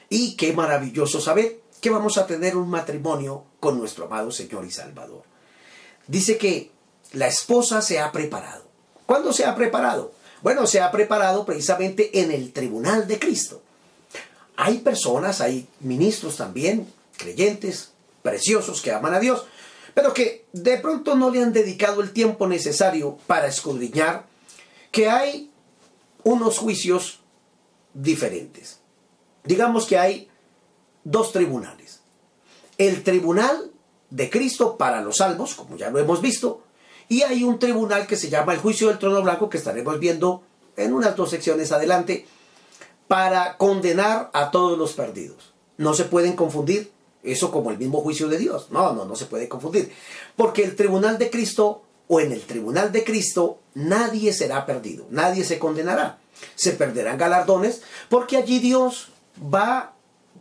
y 0.09 0.37
qué 0.37 0.53
maravilloso 0.53 1.21
saber 1.21 1.61
que 1.81 1.91
vamos 1.91 2.17
a 2.17 2.27
tener 2.27 2.57
un 2.57 2.69
matrimonio 2.71 3.45
con 3.59 3.79
nuestro 3.79 4.05
amado 4.05 4.31
Señor 4.31 4.65
y 4.65 4.71
Salvador. 4.71 5.23
Dice 6.07 6.39
que 6.39 6.71
la 7.13 7.27
esposa 7.27 7.83
se 7.83 7.99
ha 7.99 8.13
preparado. 8.13 8.68
¿Cuándo 9.09 9.33
se 9.33 9.47
ha 9.47 9.55
preparado? 9.55 10.13
Bueno, 10.43 10.67
se 10.67 10.83
ha 10.83 10.91
preparado 10.91 11.47
precisamente 11.47 12.21
en 12.21 12.31
el 12.31 12.53
tribunal 12.53 13.09
de 13.09 13.19
Cristo. 13.19 13.63
Hay 14.55 14.81
personas, 14.81 15.41
hay 15.41 15.67
ministros 15.81 16.37
también, 16.37 16.87
creyentes, 17.17 17.93
preciosos, 18.23 18.83
que 18.83 18.93
aman 18.93 19.15
a 19.15 19.19
Dios, 19.19 19.47
pero 19.95 20.13
que 20.13 20.45
de 20.53 20.77
pronto 20.77 21.15
no 21.15 21.31
le 21.31 21.43
han 21.43 21.55
dedicado 21.55 22.03
el 22.03 22.13
tiempo 22.13 22.47
necesario 22.47 23.17
para 23.27 23.47
escudriñar 23.47 24.27
que 24.93 25.09
hay 25.09 25.51
unos 26.23 26.59
juicios 26.59 27.21
diferentes. 27.95 28.81
Digamos 29.43 29.87
que 29.87 29.97
hay 29.97 30.29
dos 31.05 31.33
tribunales. 31.33 32.01
El 32.77 33.03
tribunal 33.03 33.71
de 34.11 34.29
Cristo 34.29 34.77
para 34.77 35.01
los 35.01 35.17
salvos, 35.17 35.55
como 35.55 35.79
ya 35.79 35.89
lo 35.89 35.99
hemos 35.99 36.21
visto, 36.21 36.63
y 37.09 37.23
hay 37.23 37.45
un 37.45 37.59
tribunal 37.59 38.07
que 38.07 38.17
se 38.17 38.29
llama 38.29 38.53
el 38.53 38.59
juicio 38.59 38.89
del 38.89 38.99
trono 38.99 39.23
blanco, 39.23 39.49
que 39.49 39.59
estaremos 39.59 39.99
viendo 39.99 40.43
en 40.77 40.93
unas 40.93 41.17
dos 41.17 41.31
secciones 41.31 41.73
adelante, 41.73 42.27
para 43.07 43.57
condenar 43.57 44.31
a 44.35 44.51
todos 44.51 44.79
los 44.79 44.93
perdidos. 44.93 45.53
No 45.79 45.95
se 45.95 46.05
pueden 46.05 46.35
confundir 46.35 46.93
eso 47.23 47.51
como 47.51 47.71
el 47.71 47.79
mismo 47.79 48.01
juicio 48.01 48.29
de 48.29 48.39
Dios. 48.39 48.69
No, 48.71 48.93
no, 48.93 49.05
no 49.05 49.17
se 49.17 49.27
puede 49.27 49.49
confundir. 49.49 49.93
Porque 50.37 50.63
el 50.63 50.77
tribunal 50.77 51.19
de 51.19 51.31
Cristo 51.31 51.83
o 52.07 52.21
en 52.21 52.33
el 52.33 52.43
tribunal 52.43 52.93
de 52.93 53.05
Cristo 53.05 53.59
nadie 53.75 54.33
será 54.33 54.67
perdido, 54.67 55.07
nadie 55.11 55.45
se 55.45 55.59
condenará. 55.59 56.19
Se 56.55 56.73
perderán 56.73 57.19
galardones 57.19 57.83
porque 58.09 58.37
allí 58.37 58.59
Dios 58.61 59.09
va 59.43 59.95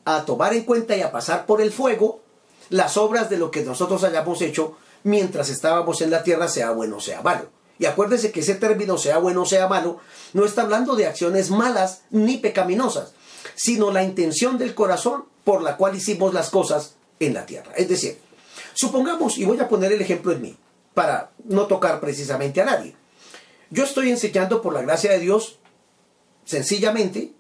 a 0.06 0.26
tomar 0.26 0.54
en 0.54 0.64
cuenta 0.64 0.96
y 0.96 1.02
a 1.02 1.12
pasar 1.12 1.46
por 1.46 1.62
el 1.62 1.72
fuego 1.72 2.22
las 2.70 2.98
obras 2.98 3.30
de 3.30 3.38
lo 3.38 3.52
que 3.52 3.64
nosotros 3.64 4.04
hayamos 4.04 4.42
hecho 4.42 4.78
mientras 5.04 5.50
estábamos 5.50 6.02
en 6.02 6.12
la 6.12 6.24
tierra, 6.24 6.48
sea 6.48 6.72
bueno 6.72 6.98
o 6.98 7.02
sea 7.02 7.22
malo. 7.22 7.50
Y 7.80 7.86
acuérdese 7.86 8.32
que 8.32 8.40
ese 8.40 8.56
término, 8.56 8.98
sea 8.98 9.20
bueno 9.20 9.44
o 9.44 9.46
sea 9.46 9.68
malo, 9.68 10.00
no 10.34 10.46
está 10.46 10.64
hablando 10.64 10.96
de 10.96 11.06
acciones 11.06 11.52
malas 11.52 12.02
ni 12.10 12.38
pecaminosas, 12.38 13.14
sino 13.56 13.92
la 13.92 14.04
intención 14.04 14.58
del 14.58 14.74
corazón 14.74 15.26
por 15.44 15.62
la 15.62 15.78
cual 15.78 15.96
hicimos 15.96 16.34
las 16.34 16.50
cosas 16.50 16.96
en 17.20 17.34
la 17.34 17.46
tierra. 17.46 17.72
Es 17.76 17.88
decir, 17.88 18.20
supongamos, 18.74 19.38
y 19.38 19.46
voy 19.46 19.60
a 19.60 19.70
poner 19.70 19.92
el 19.92 20.02
ejemplo 20.02 20.32
en 20.32 20.42
mí, 20.42 20.58
para 20.94 21.32
no 21.46 21.68
tocar 21.68 22.00
precisamente 22.00 22.62
a 22.62 22.66
nadie. 22.66 22.96
Yo 23.70 23.84
estoy 23.84 24.10
enseñando 24.10 24.62
por 24.62 24.74
la 24.74 24.82
gracia 24.82 25.12
de 25.12 25.20
Dios, 25.20 25.60
sencillamente, 26.46 27.34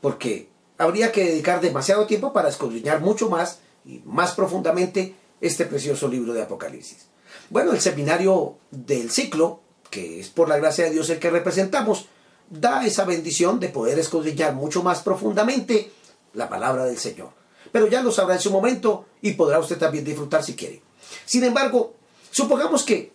porque 0.00 0.48
habría 0.78 1.12
que 1.12 1.24
dedicar 1.24 1.60
demasiado 1.60 2.06
tiempo 2.06 2.32
para 2.32 2.48
escudriñar 2.48 3.00
mucho 3.00 3.28
más 3.28 3.58
y 3.84 4.00
más 4.04 4.32
profundamente 4.32 5.14
este 5.42 5.66
precioso 5.66 6.08
libro 6.08 6.32
de 6.32 6.40
Apocalipsis. 6.40 7.08
Bueno, 7.50 7.72
el 7.72 7.80
seminario 7.80 8.56
del 8.70 9.10
ciclo, 9.10 9.60
que 9.90 10.20
es 10.20 10.30
por 10.30 10.48
la 10.48 10.56
gracia 10.56 10.84
de 10.84 10.90
Dios 10.92 11.10
el 11.10 11.18
que 11.18 11.30
representamos, 11.30 12.06
da 12.48 12.86
esa 12.86 13.04
bendición 13.04 13.60
de 13.60 13.68
poder 13.68 13.98
escudriñar 13.98 14.54
mucho 14.54 14.82
más 14.82 15.02
profundamente 15.02 15.90
la 16.32 16.48
palabra 16.48 16.86
del 16.86 16.96
Señor. 16.96 17.30
Pero 17.72 17.88
ya 17.88 18.02
lo 18.02 18.12
sabrá 18.12 18.36
en 18.36 18.40
su 18.40 18.50
momento 18.50 19.06
y 19.20 19.32
podrá 19.32 19.58
usted 19.58 19.78
también 19.78 20.04
disfrutar 20.04 20.42
si 20.42 20.54
quiere. 20.54 20.82
Sin 21.26 21.44
embargo, 21.44 21.94
supongamos 22.30 22.84
que 22.84 23.12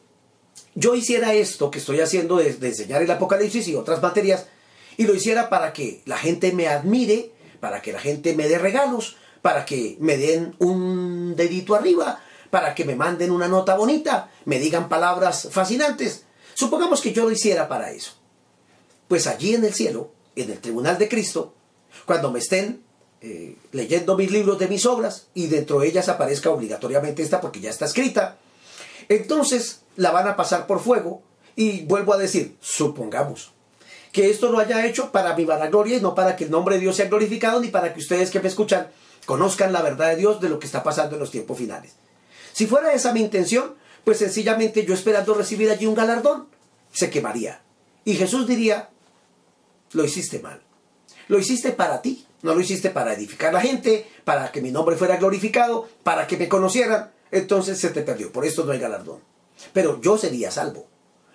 yo 0.75 0.95
hiciera 0.95 1.33
esto 1.33 1.71
que 1.71 1.79
estoy 1.79 2.01
haciendo 2.01 2.37
de, 2.37 2.49
enseñar 2.49 3.01
el 3.01 3.09
Apocalipsis 3.09 3.67
y 3.67 3.75
otras 3.75 4.01
materias, 4.01 4.47
y 4.97 5.05
lo 5.05 5.15
hiciera 5.15 5.49
para 5.49 5.73
que 5.73 6.01
la 6.05 6.17
gente 6.17 6.51
me 6.51 6.67
admire, 6.67 7.31
para 7.59 7.81
que 7.81 7.93
la 7.93 7.99
gente 7.99 8.35
me 8.35 8.47
dé 8.47 8.57
regalos, 8.57 9.17
para 9.41 9.65
que 9.65 9.97
me 9.99 10.17
den 10.17 10.55
un 10.59 11.35
dedito 11.35 11.75
arriba, 11.75 12.21
para 12.49 12.73
que 12.75 12.85
me 12.85 12.95
manden 12.95 13.31
una 13.31 13.47
nota 13.47 13.75
bonita, 13.75 14.31
me 14.45 14.59
digan 14.59 14.89
palabras 14.89 15.49
fascinantes. 15.51 16.25
Supongamos 16.53 17.01
que 17.01 17.13
yo 17.13 17.23
lo 17.23 17.31
hiciera 17.31 17.67
para 17.67 17.91
eso. 17.91 18.13
Pues 19.07 19.27
allí 19.27 19.55
en 19.55 19.63
el 19.65 19.73
cielo, 19.73 20.11
en 20.35 20.51
el 20.51 20.59
tribunal 20.59 20.97
de 20.97 21.07
Cristo, 21.07 21.53
cuando 22.05 22.31
me 22.31 22.39
estén 22.39 22.81
eh, 23.21 23.55
leyendo 23.71 24.17
mis 24.17 24.31
libros 24.31 24.59
de 24.59 24.67
mis 24.67 24.85
obras 24.85 25.27
y 25.33 25.47
dentro 25.47 25.79
de 25.79 25.87
ellas 25.87 26.09
aparezca 26.09 26.49
obligatoriamente 26.49 27.23
esta 27.23 27.41
porque 27.41 27.59
ya 27.59 27.69
está 27.69 27.85
escrita, 27.85 28.37
entonces 29.09 29.81
la 29.95 30.11
van 30.11 30.27
a 30.27 30.35
pasar 30.35 30.67
por 30.67 30.79
fuego 30.79 31.21
y 31.55 31.81
vuelvo 31.85 32.13
a 32.13 32.17
decir, 32.17 32.55
supongamos 32.61 33.51
que 34.11 34.29
esto 34.29 34.51
lo 34.51 34.59
haya 34.59 34.85
hecho 34.85 35.11
para 35.11 35.35
mi 35.35 35.45
vanagloria 35.45 35.97
y 35.97 36.01
no 36.01 36.15
para 36.15 36.35
que 36.35 36.45
el 36.45 36.51
nombre 36.51 36.75
de 36.75 36.81
Dios 36.81 36.95
sea 36.95 37.07
glorificado 37.07 37.59
ni 37.59 37.67
para 37.67 37.93
que 37.93 37.99
ustedes 37.99 38.29
que 38.29 38.39
me 38.39 38.47
escuchan 38.47 38.87
conozcan 39.27 39.73
la 39.73 39.81
verdad 39.81 40.09
de 40.09 40.15
Dios 40.15 40.39
de 40.39 40.47
lo 40.47 40.57
que 40.57 40.65
está 40.65 40.83
pasando 40.83 41.15
en 41.15 41.19
los 41.19 41.31
tiempos 41.31 41.57
finales. 41.57 41.91
Si 42.53 42.65
fuera 42.65 42.93
esa 42.93 43.11
mi 43.11 43.19
intención, 43.19 43.75
pues 44.05 44.19
sencillamente 44.19 44.85
yo 44.85 44.93
esperando 44.93 45.33
recibir 45.33 45.69
allí 45.69 45.85
un 45.85 45.95
galardón, 45.95 46.47
se 46.93 47.09
quemaría. 47.09 47.61
Y 48.05 48.15
Jesús 48.15 48.47
diría, 48.47 48.89
lo 49.91 50.05
hiciste 50.05 50.39
mal. 50.39 50.61
Lo 51.27 51.37
hiciste 51.37 51.71
para 51.71 52.01
ti, 52.01 52.25
no 52.41 52.55
lo 52.55 52.61
hiciste 52.61 52.89
para 52.89 53.13
edificar 53.13 53.53
la 53.53 53.59
gente, 53.59 54.09
para 54.23 54.49
que 54.49 54.61
mi 54.61 54.71
nombre 54.71 54.95
fuera 54.95 55.17
glorificado, 55.17 55.89
para 56.03 56.25
que 56.25 56.37
me 56.37 56.47
conocieran. 56.47 57.11
Entonces 57.29 57.77
se 57.79 57.89
te 57.89 58.03
perdió, 58.03 58.31
por 58.31 58.45
esto 58.45 58.63
no 58.63 58.71
hay 58.71 58.79
galardón. 58.79 59.19
Pero 59.73 59.99
yo 59.99 60.17
sería 60.17 60.51
salvo. 60.51 60.87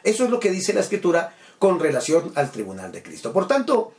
Eso 0.02 0.24
es 0.24 0.30
lo 0.30 0.40
que 0.40 0.50
dice 0.50 0.72
la 0.72 0.80
escritura 0.80 1.36
con 1.58 1.78
relación 1.78 2.32
al 2.36 2.50
tribunal 2.50 2.90
de 2.90 3.02
Cristo. 3.02 3.34
Por 3.34 3.46
tanto, 3.46 3.92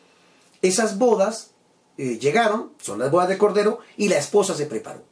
esas 0.64 0.98
bodas 0.98 1.53
eh, 1.98 2.18
llegaron, 2.20 2.72
son 2.82 3.00
las 3.00 3.12
bodas 3.12 3.30
de 3.30 3.38
Cordero, 3.38 3.80
y 3.98 4.10
la 4.10 4.18
esposa 4.18 4.56
se 4.56 4.66
preparó. 4.66 5.04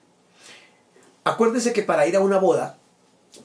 Acuérdese 1.23 1.73
que 1.73 1.83
para 1.83 2.07
ir 2.07 2.15
a 2.15 2.21
una 2.21 2.39
boda, 2.39 2.77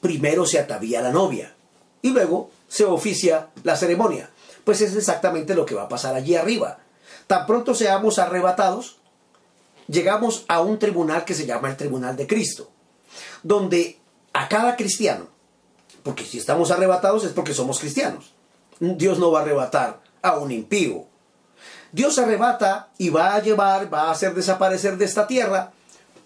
primero 0.01 0.47
se 0.47 0.59
atavía 0.59 1.03
la 1.03 1.13
novia 1.13 1.55
y 2.03 2.11
luego 2.11 2.51
se 2.69 2.85
oficia 2.85 3.51
la 3.63 3.77
ceremonia. 3.77 4.31
Pues 4.65 4.81
es 4.81 4.97
exactamente 4.97 5.55
lo 5.55 5.67
que 5.67 5.75
va 5.75 5.83
a 5.83 5.89
pasar 5.89 6.15
allí 6.15 6.35
arriba. 6.35 6.79
Tan 7.27 7.47
pronto 7.47 7.75
seamos 7.75 8.19
arrebatados, 8.19 8.99
llegamos 9.89 10.45
a 10.49 10.61
un 10.61 10.79
tribunal 10.79 11.25
que 11.25 11.35
se 11.35 11.47
llama 11.47 11.69
el 11.69 11.77
Tribunal 11.77 12.17
de 12.17 12.27
Cristo, 12.27 12.71
donde 13.43 13.99
a 14.33 14.49
cada 14.49 14.77
cristiano, 14.77 15.29
porque 16.03 16.25
si 16.25 16.39
estamos 16.39 16.71
arrebatados 16.71 17.25
es 17.25 17.33
porque 17.33 17.55
somos 17.55 17.81
cristianos, 17.81 18.33
Dios 18.81 19.19
no 19.19 19.31
va 19.31 19.41
a 19.41 19.43
arrebatar 19.43 20.01
a 20.23 20.39
un 20.39 20.53
impío. 20.53 21.07
Dios 21.93 22.19
arrebata 22.19 22.91
y 22.99 23.09
va 23.09 23.35
a 23.35 23.43
llevar, 23.43 23.93
va 23.93 24.09
a 24.09 24.11
hacer 24.11 24.35
desaparecer 24.35 24.97
de 24.97 25.05
esta 25.05 25.27
tierra 25.27 25.73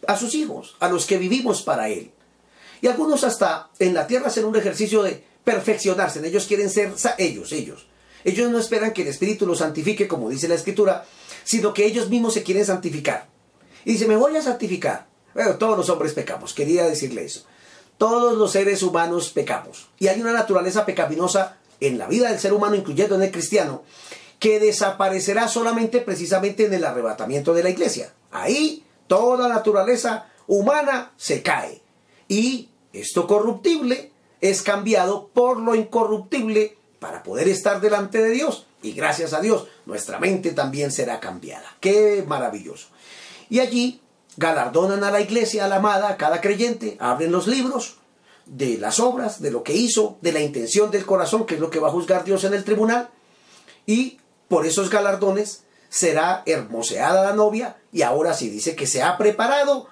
a 0.06 0.16
sus 0.16 0.34
hijos, 0.34 0.76
a 0.80 0.88
los 0.88 1.06
que 1.06 1.18
vivimos 1.18 1.62
para 1.62 1.88
Él. 1.88 2.10
Y 2.80 2.86
algunos 2.86 3.24
hasta 3.24 3.70
en 3.78 3.94
la 3.94 4.06
tierra 4.06 4.28
hacen 4.28 4.44
un 4.44 4.56
ejercicio 4.56 5.02
de 5.02 5.22
perfeccionarse. 5.44 6.26
Ellos 6.26 6.46
quieren 6.46 6.70
ser 6.70 6.92
ellos, 7.18 7.52
ellos. 7.52 7.86
Ellos 8.24 8.50
no 8.50 8.58
esperan 8.58 8.92
que 8.92 9.02
el 9.02 9.08
Espíritu 9.08 9.46
los 9.46 9.58
santifique, 9.58 10.08
como 10.08 10.28
dice 10.28 10.48
la 10.48 10.54
Escritura, 10.54 11.04
sino 11.44 11.72
que 11.72 11.86
ellos 11.86 12.08
mismos 12.08 12.34
se 12.34 12.42
quieren 12.42 12.64
santificar. 12.64 13.28
Y 13.84 13.92
dice, 13.92 14.06
me 14.06 14.16
voy 14.16 14.36
a 14.36 14.42
santificar. 14.42 15.06
Bueno, 15.34 15.56
todos 15.56 15.76
los 15.76 15.88
hombres 15.88 16.12
pecamos, 16.12 16.52
quería 16.52 16.84
decirle 16.84 17.24
eso. 17.24 17.44
Todos 17.98 18.36
los 18.36 18.52
seres 18.52 18.82
humanos 18.82 19.30
pecamos. 19.30 19.88
Y 19.98 20.08
hay 20.08 20.20
una 20.20 20.32
naturaleza 20.32 20.84
pecaminosa 20.86 21.58
en 21.80 21.98
la 21.98 22.08
vida 22.08 22.30
del 22.30 22.38
ser 22.38 22.52
humano, 22.52 22.74
incluyendo 22.74 23.14
en 23.14 23.22
el 23.22 23.30
cristiano, 23.30 23.82
que 24.40 24.58
desaparecerá 24.58 25.46
solamente 25.46 26.00
precisamente 26.00 26.64
en 26.64 26.74
el 26.74 26.84
arrebatamiento 26.84 27.54
de 27.54 27.62
la 27.62 27.70
iglesia. 27.70 28.12
Ahí 28.32 28.84
toda 29.06 29.48
naturaleza 29.48 30.26
humana 30.48 31.12
se 31.16 31.42
cae. 31.42 31.80
Y 32.26 32.70
esto 32.92 33.26
corruptible 33.26 34.10
es 34.40 34.62
cambiado 34.62 35.28
por 35.28 35.60
lo 35.60 35.74
incorruptible 35.74 36.76
para 36.98 37.22
poder 37.22 37.48
estar 37.48 37.80
delante 37.80 38.22
de 38.22 38.30
Dios. 38.30 38.66
Y 38.82 38.92
gracias 38.92 39.34
a 39.34 39.40
Dios, 39.40 39.66
nuestra 39.84 40.18
mente 40.18 40.52
también 40.52 40.90
será 40.90 41.20
cambiada. 41.20 41.76
Qué 41.78 42.24
maravilloso. 42.26 42.88
Y 43.50 43.60
allí 43.60 44.00
galardonan 44.38 45.04
a 45.04 45.10
la 45.10 45.20
iglesia, 45.20 45.66
a 45.66 45.68
la 45.68 45.76
amada, 45.76 46.08
a 46.08 46.16
cada 46.16 46.40
creyente, 46.40 46.96
abren 46.98 47.30
los 47.30 47.46
libros 47.46 47.96
de 48.46 48.78
las 48.78 49.00
obras, 49.00 49.42
de 49.42 49.50
lo 49.50 49.62
que 49.62 49.74
hizo, 49.74 50.16
de 50.22 50.32
la 50.32 50.40
intención 50.40 50.90
del 50.90 51.04
corazón, 51.04 51.44
que 51.44 51.56
es 51.56 51.60
lo 51.60 51.68
que 51.68 51.78
va 51.78 51.88
a 51.88 51.92
juzgar 51.92 52.24
Dios 52.24 52.44
en 52.44 52.54
el 52.54 52.64
tribunal. 52.64 53.10
Y 53.86 54.19
por 54.50 54.66
esos 54.66 54.90
galardones 54.90 55.62
será 55.88 56.42
hermoseada 56.44 57.22
la 57.22 57.36
novia 57.36 57.76
y 57.92 58.02
ahora 58.02 58.34
sí 58.34 58.50
dice 58.50 58.74
que 58.74 58.88
se 58.88 59.00
ha 59.00 59.16
preparado 59.16 59.86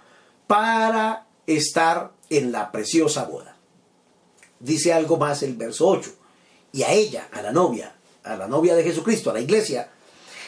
para 0.48 1.28
estar 1.46 2.10
en 2.28 2.50
la 2.50 2.72
preciosa 2.72 3.22
boda. 3.22 3.56
Dice 4.58 4.92
algo 4.92 5.16
más 5.16 5.44
el 5.44 5.54
verso 5.54 5.86
8. 5.86 6.12
Y 6.72 6.82
a 6.82 6.90
ella, 6.90 7.28
a 7.30 7.40
la 7.40 7.52
novia, 7.52 7.94
a 8.24 8.36
la 8.36 8.48
novia 8.48 8.74
de 8.74 8.82
Jesucristo, 8.82 9.30
a 9.30 9.34
la 9.34 9.40
iglesia, 9.40 9.92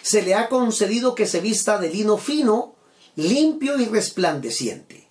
se 0.02 0.22
le 0.22 0.34
ha 0.34 0.48
concedido 0.48 1.14
que 1.14 1.28
se 1.28 1.40
vista 1.40 1.78
de 1.78 1.90
lino 1.90 2.18
fino, 2.18 2.74
limpio 3.14 3.78
y 3.78 3.84
resplandeciente. 3.84 5.06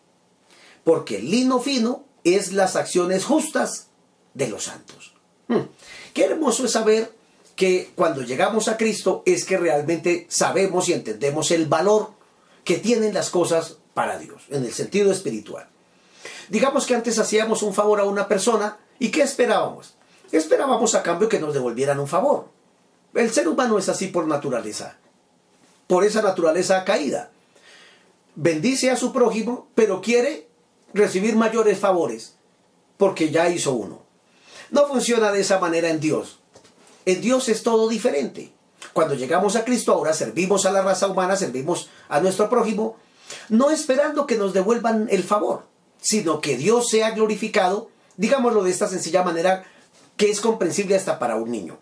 Porque 0.84 1.20
el 1.20 1.32
lino 1.32 1.62
fino 1.62 2.04
es 2.26 2.52
las 2.52 2.76
acciones 2.76 3.24
justas 3.24 3.88
de 4.34 4.50
los 4.50 4.66
santos. 4.66 5.14
Hmm. 5.48 5.70
Qué 6.14 6.26
hermoso 6.26 6.66
es 6.66 6.74
saber 6.74 7.18
que 7.60 7.92
cuando 7.94 8.22
llegamos 8.22 8.70
a 8.70 8.78
Cristo 8.78 9.22
es 9.26 9.44
que 9.44 9.58
realmente 9.58 10.26
sabemos 10.30 10.88
y 10.88 10.94
entendemos 10.94 11.52
el 11.52 11.66
valor 11.66 12.12
que 12.64 12.78
tienen 12.78 13.14
las 13.14 13.30
cosas 13.30 13.80
para 13.94 14.18
Dios, 14.18 14.44
en 14.50 14.64
el 14.64 14.72
sentido 14.72 15.12
espiritual. 15.12 15.68
Digamos 16.48 16.86
que 16.86 16.96
antes 16.96 17.20
hacíamos 17.20 17.62
un 17.62 17.74
favor 17.74 18.00
a 18.00 18.06
una 18.06 18.30
persona 18.30 18.78
y 18.98 19.12
¿qué 19.12 19.24
esperábamos? 19.24 19.96
Esperábamos 20.32 20.96
a 20.96 21.04
cambio 21.04 21.28
que 21.28 21.42
nos 21.42 21.54
devolvieran 21.54 22.00
un 22.00 22.08
favor. 22.08 22.48
El 23.14 23.30
ser 23.30 23.50
humano 23.50 23.78
es 23.78 23.90
así 23.90 24.08
por 24.08 24.26
naturaleza, 24.26 24.96
por 25.86 26.06
esa 26.06 26.22
naturaleza 26.22 26.86
caída. 26.86 27.30
Bendice 28.36 28.90
a 28.90 28.96
su 28.96 29.12
prójimo, 29.12 29.68
pero 29.76 30.00
quiere 30.00 30.48
recibir 30.94 31.36
mayores 31.36 31.78
favores, 31.78 32.38
porque 32.96 33.32
ya 33.32 33.50
hizo 33.50 33.74
uno. 33.74 34.02
No 34.72 34.88
funciona 34.88 35.34
de 35.34 35.42
esa 35.42 35.60
manera 35.60 35.90
en 35.90 36.00
Dios. 36.00 36.39
En 37.06 37.22
Dios 37.22 37.50
es 37.50 37.64
todo 37.64 37.88
diferente. 37.88 38.52
Cuando 38.94 39.16
llegamos 39.16 39.56
a 39.56 39.66
Cristo 39.66 39.94
ahora 39.94 40.14
servimos 40.14 40.66
a 40.66 40.72
la 40.72 40.82
raza 40.82 41.08
humana, 41.08 41.36
servimos 41.36 41.90
a 42.08 42.20
nuestro 42.20 42.50
prójimo, 42.50 42.98
no 43.50 43.70
esperando 43.70 44.26
que 44.26 44.38
nos 44.38 44.54
devuelvan 44.54 45.08
el 45.12 45.24
favor, 45.24 45.64
sino 46.02 46.42
que 46.42 46.58
Dios 46.58 46.90
sea 46.90 47.12
glorificado, 47.12 47.90
digámoslo 48.18 48.64
de 48.64 48.72
esta 48.72 48.88
sencilla 48.88 49.24
manera 49.24 49.66
que 50.18 50.30
es 50.30 50.42
comprensible 50.42 50.96
hasta 50.96 51.20
para 51.20 51.36
un 51.36 51.52
niño. 51.52 51.78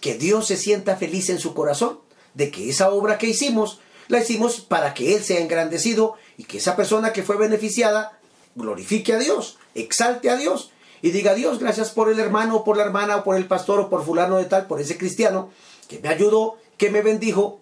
Que 0.00 0.14
Dios 0.14 0.46
se 0.46 0.56
sienta 0.56 0.96
feliz 0.96 1.30
en 1.30 1.38
su 1.38 1.54
corazón 1.54 2.00
de 2.34 2.50
que 2.50 2.68
esa 2.68 2.90
obra 2.90 3.18
que 3.18 3.28
hicimos 3.28 3.78
la 4.08 4.20
hicimos 4.20 4.60
para 4.60 4.92
que 4.92 5.14
Él 5.14 5.24
sea 5.24 5.40
engrandecido 5.40 6.14
y 6.36 6.44
que 6.44 6.58
esa 6.58 6.76
persona 6.76 7.12
que 7.12 7.22
fue 7.22 7.36
beneficiada 7.36 8.18
glorifique 8.54 9.14
a 9.14 9.18
Dios, 9.18 9.58
exalte 9.74 10.30
a 10.30 10.36
Dios 10.36 10.70
y 11.04 11.10
diga 11.10 11.34
Dios, 11.34 11.58
gracias 11.58 11.90
por 11.90 12.10
el 12.10 12.18
hermano 12.18 12.56
o 12.56 12.64
por 12.64 12.78
la 12.78 12.82
hermana 12.82 13.18
o 13.18 13.24
por 13.24 13.36
el 13.36 13.46
pastor 13.46 13.78
o 13.78 13.90
por 13.90 14.06
fulano 14.06 14.38
de 14.38 14.46
tal, 14.46 14.66
por 14.66 14.80
ese 14.80 14.96
cristiano 14.96 15.50
que 15.86 15.98
me 15.98 16.08
ayudó, 16.08 16.56
que 16.78 16.88
me 16.88 17.02
bendijo. 17.02 17.60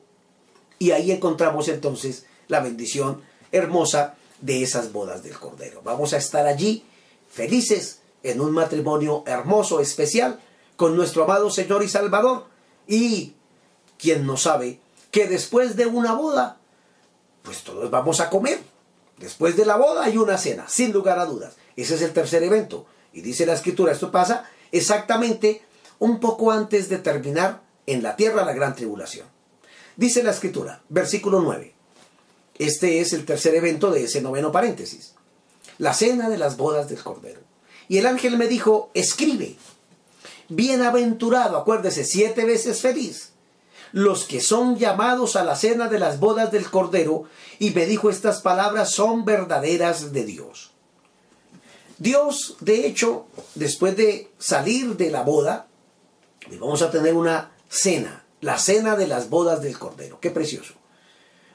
Y 0.78 0.92
ahí 0.92 1.10
encontramos 1.10 1.66
entonces 1.66 2.26
la 2.46 2.60
bendición 2.60 3.20
hermosa 3.50 4.14
de 4.40 4.62
esas 4.62 4.92
bodas 4.92 5.24
del 5.24 5.36
Cordero. 5.40 5.82
Vamos 5.82 6.12
a 6.12 6.18
estar 6.18 6.46
allí 6.46 6.84
felices 7.32 8.02
en 8.22 8.40
un 8.40 8.52
matrimonio 8.52 9.24
hermoso, 9.26 9.80
especial, 9.80 10.38
con 10.76 10.94
nuestro 10.94 11.24
amado 11.24 11.50
Señor 11.50 11.82
y 11.82 11.88
Salvador. 11.88 12.44
Y 12.86 13.34
quien 13.98 14.24
no 14.24 14.36
sabe 14.36 14.78
que 15.10 15.26
después 15.26 15.74
de 15.74 15.86
una 15.86 16.12
boda, 16.14 16.58
pues 17.42 17.64
todos 17.64 17.90
vamos 17.90 18.20
a 18.20 18.30
comer. 18.30 18.60
Después 19.18 19.56
de 19.56 19.66
la 19.66 19.74
boda 19.74 20.04
hay 20.04 20.16
una 20.16 20.38
cena, 20.38 20.68
sin 20.68 20.92
lugar 20.92 21.18
a 21.18 21.26
dudas. 21.26 21.54
Ese 21.74 21.96
es 21.96 22.02
el 22.02 22.12
tercer 22.12 22.44
evento. 22.44 22.86
Y 23.12 23.20
dice 23.20 23.46
la 23.46 23.54
escritura, 23.54 23.92
esto 23.92 24.10
pasa 24.10 24.48
exactamente 24.70 25.62
un 25.98 26.18
poco 26.18 26.50
antes 26.50 26.88
de 26.88 26.98
terminar 26.98 27.62
en 27.86 28.02
la 28.02 28.16
tierra 28.16 28.44
la 28.44 28.52
gran 28.52 28.74
tribulación. 28.74 29.26
Dice 29.96 30.22
la 30.22 30.30
escritura, 30.30 30.82
versículo 30.88 31.40
9. 31.40 31.74
Este 32.58 33.00
es 33.00 33.12
el 33.12 33.24
tercer 33.24 33.54
evento 33.54 33.90
de 33.90 34.04
ese 34.04 34.20
noveno 34.20 34.52
paréntesis. 34.52 35.14
La 35.78 35.94
cena 35.94 36.28
de 36.28 36.38
las 36.38 36.56
bodas 36.56 36.88
del 36.88 37.02
Cordero. 37.02 37.40
Y 37.88 37.98
el 37.98 38.06
ángel 38.06 38.38
me 38.38 38.46
dijo, 38.46 38.90
escribe, 38.94 39.56
bienaventurado, 40.48 41.56
acuérdese, 41.56 42.04
siete 42.04 42.44
veces 42.44 42.80
feliz, 42.80 43.32
los 43.92 44.24
que 44.24 44.40
son 44.40 44.78
llamados 44.78 45.36
a 45.36 45.44
la 45.44 45.56
cena 45.56 45.88
de 45.88 45.98
las 45.98 46.18
bodas 46.18 46.50
del 46.50 46.70
Cordero. 46.70 47.24
Y 47.58 47.70
me 47.70 47.86
dijo, 47.86 48.10
estas 48.10 48.40
palabras 48.40 48.90
son 48.90 49.24
verdaderas 49.24 50.12
de 50.12 50.24
Dios. 50.24 50.71
Dios, 52.02 52.56
de 52.58 52.88
hecho, 52.88 53.26
después 53.54 53.96
de 53.96 54.32
salir 54.36 54.96
de 54.96 55.12
la 55.12 55.22
boda, 55.22 55.68
vamos 56.58 56.82
a 56.82 56.90
tener 56.90 57.14
una 57.14 57.52
cena, 57.68 58.24
la 58.40 58.58
cena 58.58 58.96
de 58.96 59.06
las 59.06 59.30
bodas 59.30 59.62
del 59.62 59.78
Cordero. 59.78 60.18
Qué 60.18 60.30
precioso. 60.30 60.74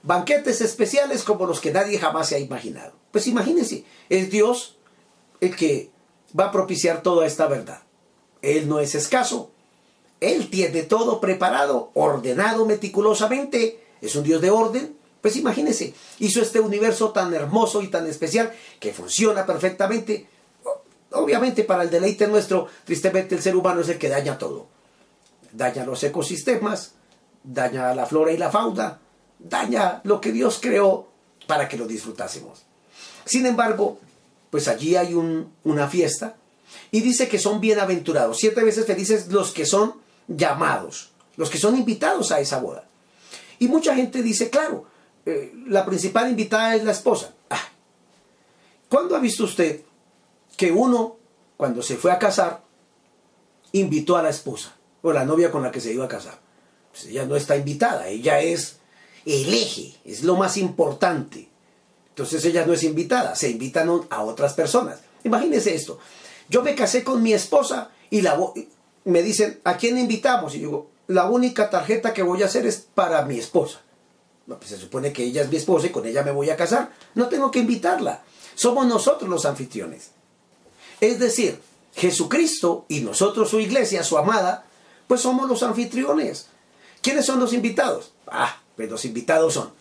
Banquetes 0.03 0.61
especiales 0.61 1.23
como 1.23 1.45
los 1.45 1.59
que 1.59 1.73
nadie 1.73 1.99
jamás 1.99 2.29
se 2.29 2.35
ha 2.35 2.39
imaginado. 2.39 2.93
Pues 3.11 3.27
imagínense, 3.27 3.83
es 4.07 4.29
Dios 4.29 4.77
el 5.41 5.53
que 5.53 5.91
va 6.37 6.45
a 6.45 6.51
propiciar 6.53 7.03
toda 7.03 7.27
esta 7.27 7.47
verdad. 7.47 7.81
Él 8.41 8.69
no 8.69 8.79
es 8.79 8.95
escaso. 8.95 9.51
Él 10.21 10.49
tiene 10.49 10.83
todo 10.83 11.19
preparado, 11.19 11.91
ordenado 11.93 12.65
meticulosamente. 12.65 13.83
Es 14.01 14.15
un 14.15 14.23
Dios 14.23 14.41
de 14.41 14.49
orden. 14.49 14.95
Pues 15.19 15.35
imagínense, 15.35 15.93
hizo 16.19 16.41
este 16.41 16.61
universo 16.61 17.11
tan 17.11 17.33
hermoso 17.33 17.81
y 17.81 17.89
tan 17.89 18.07
especial 18.07 18.53
que 18.79 18.93
funciona 18.93 19.45
perfectamente. 19.45 20.36
Obviamente 21.17 21.63
para 21.63 21.83
el 21.83 21.89
deleite 21.89 22.27
nuestro, 22.27 22.67
tristemente 22.85 23.35
el 23.35 23.41
ser 23.41 23.55
humano 23.55 23.81
es 23.81 23.89
el 23.89 23.97
que 23.97 24.09
daña 24.09 24.37
todo. 24.37 24.67
Daña 25.51 25.85
los 25.85 26.03
ecosistemas, 26.03 26.93
daña 27.43 27.95
la 27.95 28.05
flora 28.05 28.31
y 28.31 28.37
la 28.37 28.51
fauna, 28.51 28.99
daña 29.39 30.01
lo 30.03 30.21
que 30.21 30.31
Dios 30.31 30.59
creó 30.61 31.07
para 31.47 31.67
que 31.67 31.77
lo 31.77 31.87
disfrutásemos. 31.87 32.63
Sin 33.25 33.45
embargo, 33.45 33.99
pues 34.51 34.67
allí 34.67 34.95
hay 34.95 35.15
una 35.15 35.87
fiesta 35.87 36.35
y 36.91 37.01
dice 37.01 37.27
que 37.27 37.39
son 37.39 37.59
bienaventurados, 37.59 38.37
siete 38.37 38.63
veces 38.63 38.85
felices 38.85 39.27
los 39.29 39.51
que 39.51 39.65
son 39.65 39.95
llamados, 40.27 41.11
los 41.35 41.49
que 41.49 41.57
son 41.57 41.77
invitados 41.77 42.31
a 42.31 42.39
esa 42.39 42.59
boda. 42.59 42.83
Y 43.59 43.67
mucha 43.67 43.95
gente 43.95 44.21
dice, 44.21 44.49
claro, 44.49 44.85
eh, 45.25 45.51
la 45.67 45.85
principal 45.85 46.29
invitada 46.29 46.75
es 46.75 46.83
la 46.83 46.91
esposa. 46.91 47.33
Ah, 47.49 47.69
¿Cuándo 48.87 49.15
ha 49.15 49.19
visto 49.19 49.45
usted 49.45 49.81
que 50.57 50.73
uno, 50.73 51.15
cuando 51.55 51.81
se 51.81 51.95
fue 51.95 52.11
a 52.11 52.19
casar, 52.19 52.63
invitó 53.71 54.17
a 54.17 54.23
la 54.23 54.29
esposa 54.29 54.75
o 55.01 55.13
la 55.13 55.23
novia 55.23 55.51
con 55.51 55.63
la 55.63 55.71
que 55.71 55.79
se 55.79 55.93
iba 55.93 56.03
a 56.03 56.09
casar? 56.09 56.39
Pues 56.91 57.05
ella 57.05 57.25
no 57.25 57.37
está 57.37 57.55
invitada, 57.55 58.07
ella 58.09 58.41
es 58.41 58.79
el 59.25 59.53
eje, 59.53 59.95
es 60.03 60.23
lo 60.23 60.35
más 60.35 60.57
importante. 60.57 61.47
Entonces 62.09 62.43
ella 62.45 62.65
no 62.65 62.73
es 62.73 62.83
invitada, 62.83 63.35
se 63.35 63.49
invitan 63.49 63.89
a 64.09 64.23
otras 64.23 64.53
personas. 64.53 64.99
Imagínese 65.23 65.75
esto. 65.75 65.99
Yo 66.49 66.63
me 66.63 66.75
casé 66.75 67.03
con 67.03 67.21
mi 67.21 67.33
esposa 67.33 67.91
y 68.09 68.23
me 69.05 69.21
dicen, 69.21 69.59
¿a 69.63 69.77
quién 69.77 69.97
invitamos? 69.97 70.55
Y 70.55 70.59
yo 70.59 70.67
digo, 70.67 70.89
la 71.07 71.29
única 71.29 71.69
tarjeta 71.69 72.13
que 72.13 72.23
voy 72.23 72.41
a 72.41 72.47
hacer 72.47 72.65
es 72.65 72.77
para 72.77 73.23
mi 73.25 73.37
esposa. 73.37 73.81
Pues 74.47 74.65
se 74.65 74.77
supone 74.77 75.13
que 75.13 75.23
ella 75.23 75.43
es 75.43 75.49
mi 75.49 75.57
esposa 75.57 75.87
y 75.87 75.91
con 75.91 76.05
ella 76.05 76.23
me 76.23 76.31
voy 76.31 76.49
a 76.49 76.55
casar. 76.55 76.91
No 77.13 77.27
tengo 77.27 77.51
que 77.51 77.59
invitarla. 77.59 78.23
Somos 78.55 78.87
nosotros 78.87 79.29
los 79.29 79.45
anfitriones. 79.45 80.11
Es 81.01 81.19
decir, 81.19 81.59
Jesucristo 81.95 82.85
y 82.87 83.01
nosotros 83.01 83.49
su 83.49 83.59
iglesia, 83.59 84.03
su 84.03 84.17
amada, 84.17 84.65
pues 85.07 85.21
somos 85.21 85.47
los 85.49 85.63
anfitriones. 85.63 86.47
¿Quiénes 87.01 87.25
son 87.25 87.39
los 87.39 87.53
invitados? 87.53 88.13
Ah, 88.27 88.61
pues 88.75 88.89
los 88.89 89.05
invitados 89.05 89.53
son 89.53 89.71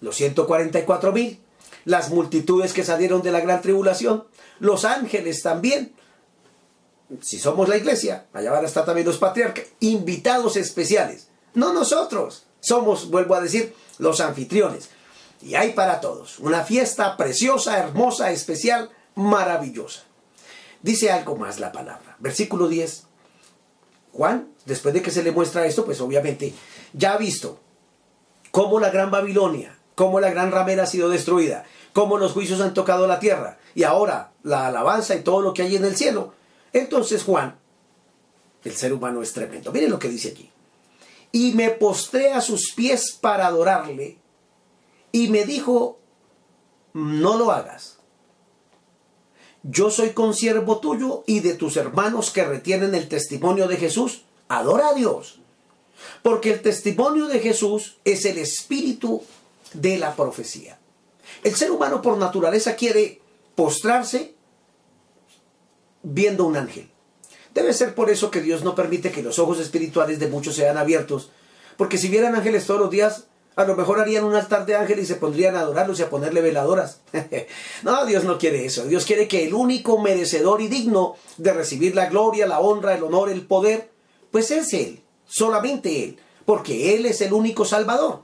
los 0.00 0.16
144 0.16 1.12
mil, 1.12 1.40
las 1.84 2.10
multitudes 2.10 2.72
que 2.72 2.84
salieron 2.84 3.22
de 3.22 3.32
la 3.32 3.40
gran 3.40 3.62
tribulación, 3.62 4.24
los 4.60 4.84
ángeles 4.84 5.42
también. 5.42 5.92
Si 7.22 7.38
somos 7.38 7.68
la 7.68 7.76
iglesia, 7.76 8.26
allá 8.32 8.52
van 8.52 8.64
a 8.64 8.68
estar 8.68 8.84
también 8.84 9.06
los 9.06 9.18
patriarcas, 9.18 9.64
invitados 9.80 10.56
especiales. 10.56 11.28
No 11.54 11.72
nosotros, 11.72 12.44
somos, 12.60 13.10
vuelvo 13.10 13.34
a 13.34 13.40
decir, 13.40 13.74
los 13.98 14.20
anfitriones. 14.20 14.90
Y 15.40 15.54
hay 15.54 15.72
para 15.72 16.00
todos 16.00 16.38
una 16.40 16.64
fiesta 16.64 17.16
preciosa, 17.16 17.78
hermosa, 17.78 18.30
especial, 18.30 18.90
maravillosa. 19.14 20.02
Dice 20.88 21.10
algo 21.10 21.36
más 21.36 21.60
la 21.60 21.70
palabra. 21.70 22.16
Versículo 22.18 22.66
10. 22.66 23.04
Juan, 24.14 24.48
después 24.64 24.94
de 24.94 25.02
que 25.02 25.10
se 25.10 25.22
le 25.22 25.32
muestra 25.32 25.66
esto, 25.66 25.84
pues 25.84 26.00
obviamente 26.00 26.54
ya 26.94 27.12
ha 27.12 27.18
visto 27.18 27.60
cómo 28.52 28.80
la 28.80 28.88
gran 28.88 29.10
Babilonia, 29.10 29.76
cómo 29.94 30.18
la 30.18 30.30
gran 30.30 30.50
ramera 30.50 30.84
ha 30.84 30.86
sido 30.86 31.10
destruida, 31.10 31.66
cómo 31.92 32.16
los 32.16 32.32
juicios 32.32 32.62
han 32.62 32.72
tocado 32.72 33.06
la 33.06 33.20
tierra 33.20 33.58
y 33.74 33.82
ahora 33.82 34.32
la 34.42 34.68
alabanza 34.68 35.14
y 35.14 35.20
todo 35.20 35.42
lo 35.42 35.52
que 35.52 35.60
hay 35.60 35.76
en 35.76 35.84
el 35.84 35.94
cielo. 35.94 36.32
Entonces 36.72 37.22
Juan, 37.22 37.58
el 38.64 38.72
ser 38.72 38.94
humano 38.94 39.20
es 39.20 39.34
tremendo. 39.34 39.70
Miren 39.72 39.90
lo 39.90 39.98
que 39.98 40.08
dice 40.08 40.30
aquí. 40.30 40.50
Y 41.32 41.52
me 41.52 41.68
postré 41.68 42.32
a 42.32 42.40
sus 42.40 42.72
pies 42.72 43.12
para 43.12 43.46
adorarle 43.46 44.16
y 45.12 45.28
me 45.28 45.44
dijo, 45.44 45.98
no 46.94 47.36
lo 47.36 47.52
hagas. 47.52 47.97
Yo 49.62 49.90
soy 49.90 50.10
consiervo 50.10 50.78
tuyo 50.78 51.24
y 51.26 51.40
de 51.40 51.54
tus 51.54 51.76
hermanos 51.76 52.30
que 52.30 52.44
retienen 52.44 52.94
el 52.94 53.08
testimonio 53.08 53.68
de 53.68 53.76
Jesús. 53.76 54.22
Adora 54.48 54.88
a 54.88 54.94
Dios. 54.94 55.40
Porque 56.22 56.52
el 56.52 56.62
testimonio 56.62 57.26
de 57.26 57.40
Jesús 57.40 57.98
es 58.04 58.24
el 58.24 58.38
espíritu 58.38 59.22
de 59.74 59.98
la 59.98 60.14
profecía. 60.14 60.78
El 61.42 61.54
ser 61.54 61.70
humano 61.70 62.02
por 62.02 62.16
naturaleza 62.16 62.76
quiere 62.76 63.20
postrarse 63.54 64.34
viendo 66.02 66.44
un 66.44 66.56
ángel. 66.56 66.90
Debe 67.54 67.72
ser 67.72 67.94
por 67.94 68.10
eso 68.10 68.30
que 68.30 68.40
Dios 68.40 68.62
no 68.62 68.74
permite 68.74 69.10
que 69.10 69.22
los 69.22 69.38
ojos 69.38 69.58
espirituales 69.58 70.18
de 70.18 70.28
muchos 70.28 70.54
sean 70.54 70.78
abiertos, 70.78 71.30
porque 71.76 71.98
si 71.98 72.08
vieran 72.08 72.34
ángeles 72.34 72.66
todos 72.66 72.80
los 72.80 72.90
días, 72.90 73.26
a 73.58 73.64
lo 73.64 73.74
mejor 73.74 73.98
harían 73.98 74.22
un 74.22 74.36
altar 74.36 74.66
de 74.66 74.76
ángeles 74.76 75.02
y 75.02 75.06
se 75.08 75.16
pondrían 75.16 75.56
a 75.56 75.60
adorarlos 75.62 75.98
y 75.98 76.04
a 76.04 76.08
ponerle 76.08 76.40
veladoras. 76.40 77.00
no, 77.82 78.06
Dios 78.06 78.22
no 78.22 78.38
quiere 78.38 78.64
eso. 78.64 78.84
Dios 78.84 79.04
quiere 79.04 79.26
que 79.26 79.44
el 79.44 79.52
único 79.52 79.98
merecedor 79.98 80.60
y 80.60 80.68
digno 80.68 81.16
de 81.38 81.52
recibir 81.52 81.96
la 81.96 82.06
gloria, 82.06 82.46
la 82.46 82.60
honra, 82.60 82.94
el 82.94 83.02
honor, 83.02 83.30
el 83.30 83.44
poder, 83.44 83.90
pues 84.30 84.52
es 84.52 84.72
Él, 84.74 85.02
solamente 85.26 86.04
Él, 86.04 86.20
porque 86.44 86.94
Él 86.94 87.04
es 87.04 87.20
el 87.20 87.32
único 87.32 87.64
Salvador. 87.64 88.20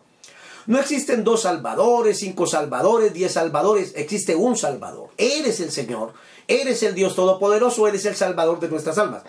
No 0.67 0.79
existen 0.79 1.25
dos 1.25 1.43
salvadores, 1.43 2.21
cinco 2.21 2.47
salvadores, 2.47 3.13
diez 3.13 3.33
salvadores, 3.33 3.93
existe 3.97 4.37
un 4.37 4.57
salvador. 4.57 5.11
Él 5.17 5.47
es 5.47 5.59
el 5.59 5.73
Señor, 5.73 6.13
Él 6.47 6.69
es 6.69 6.85
el 6.85 6.95
Dios 6.95 7.17
Todopoderoso, 7.17 7.89
Él 7.89 7.97
es 7.97 8.05
el 8.05 8.15
salvador 8.15 8.61
de 8.61 8.69
nuestras 8.69 8.99
almas. 8.99 9.25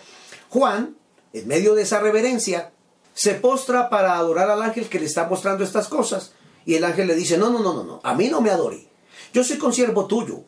Juan, 0.50 0.98
en 1.34 1.48
medio 1.48 1.74
de 1.74 1.82
esa 1.82 2.00
reverencia, 2.00 2.74
se 3.16 3.34
postra 3.36 3.90
para 3.90 4.18
adorar 4.18 4.52
al 4.52 4.62
ángel 4.62 4.88
que 4.90 5.00
le 5.00 5.06
está 5.06 5.28
mostrando 5.28 5.64
estas 5.64 5.88
cosas. 5.88 6.34
Y 6.66 6.76
el 6.76 6.84
ángel 6.84 7.08
le 7.08 7.16
dice, 7.16 7.38
no, 7.38 7.50
no, 7.50 7.60
no, 7.60 7.74
no, 7.74 7.84
no, 7.84 8.00
a 8.04 8.14
mí 8.14 8.28
no 8.28 8.42
me 8.42 8.52
adore. 8.52 8.88
Yo 9.34 9.44
soy 9.44 9.58
consiervo 9.58 10.06
tuyo. 10.06 10.44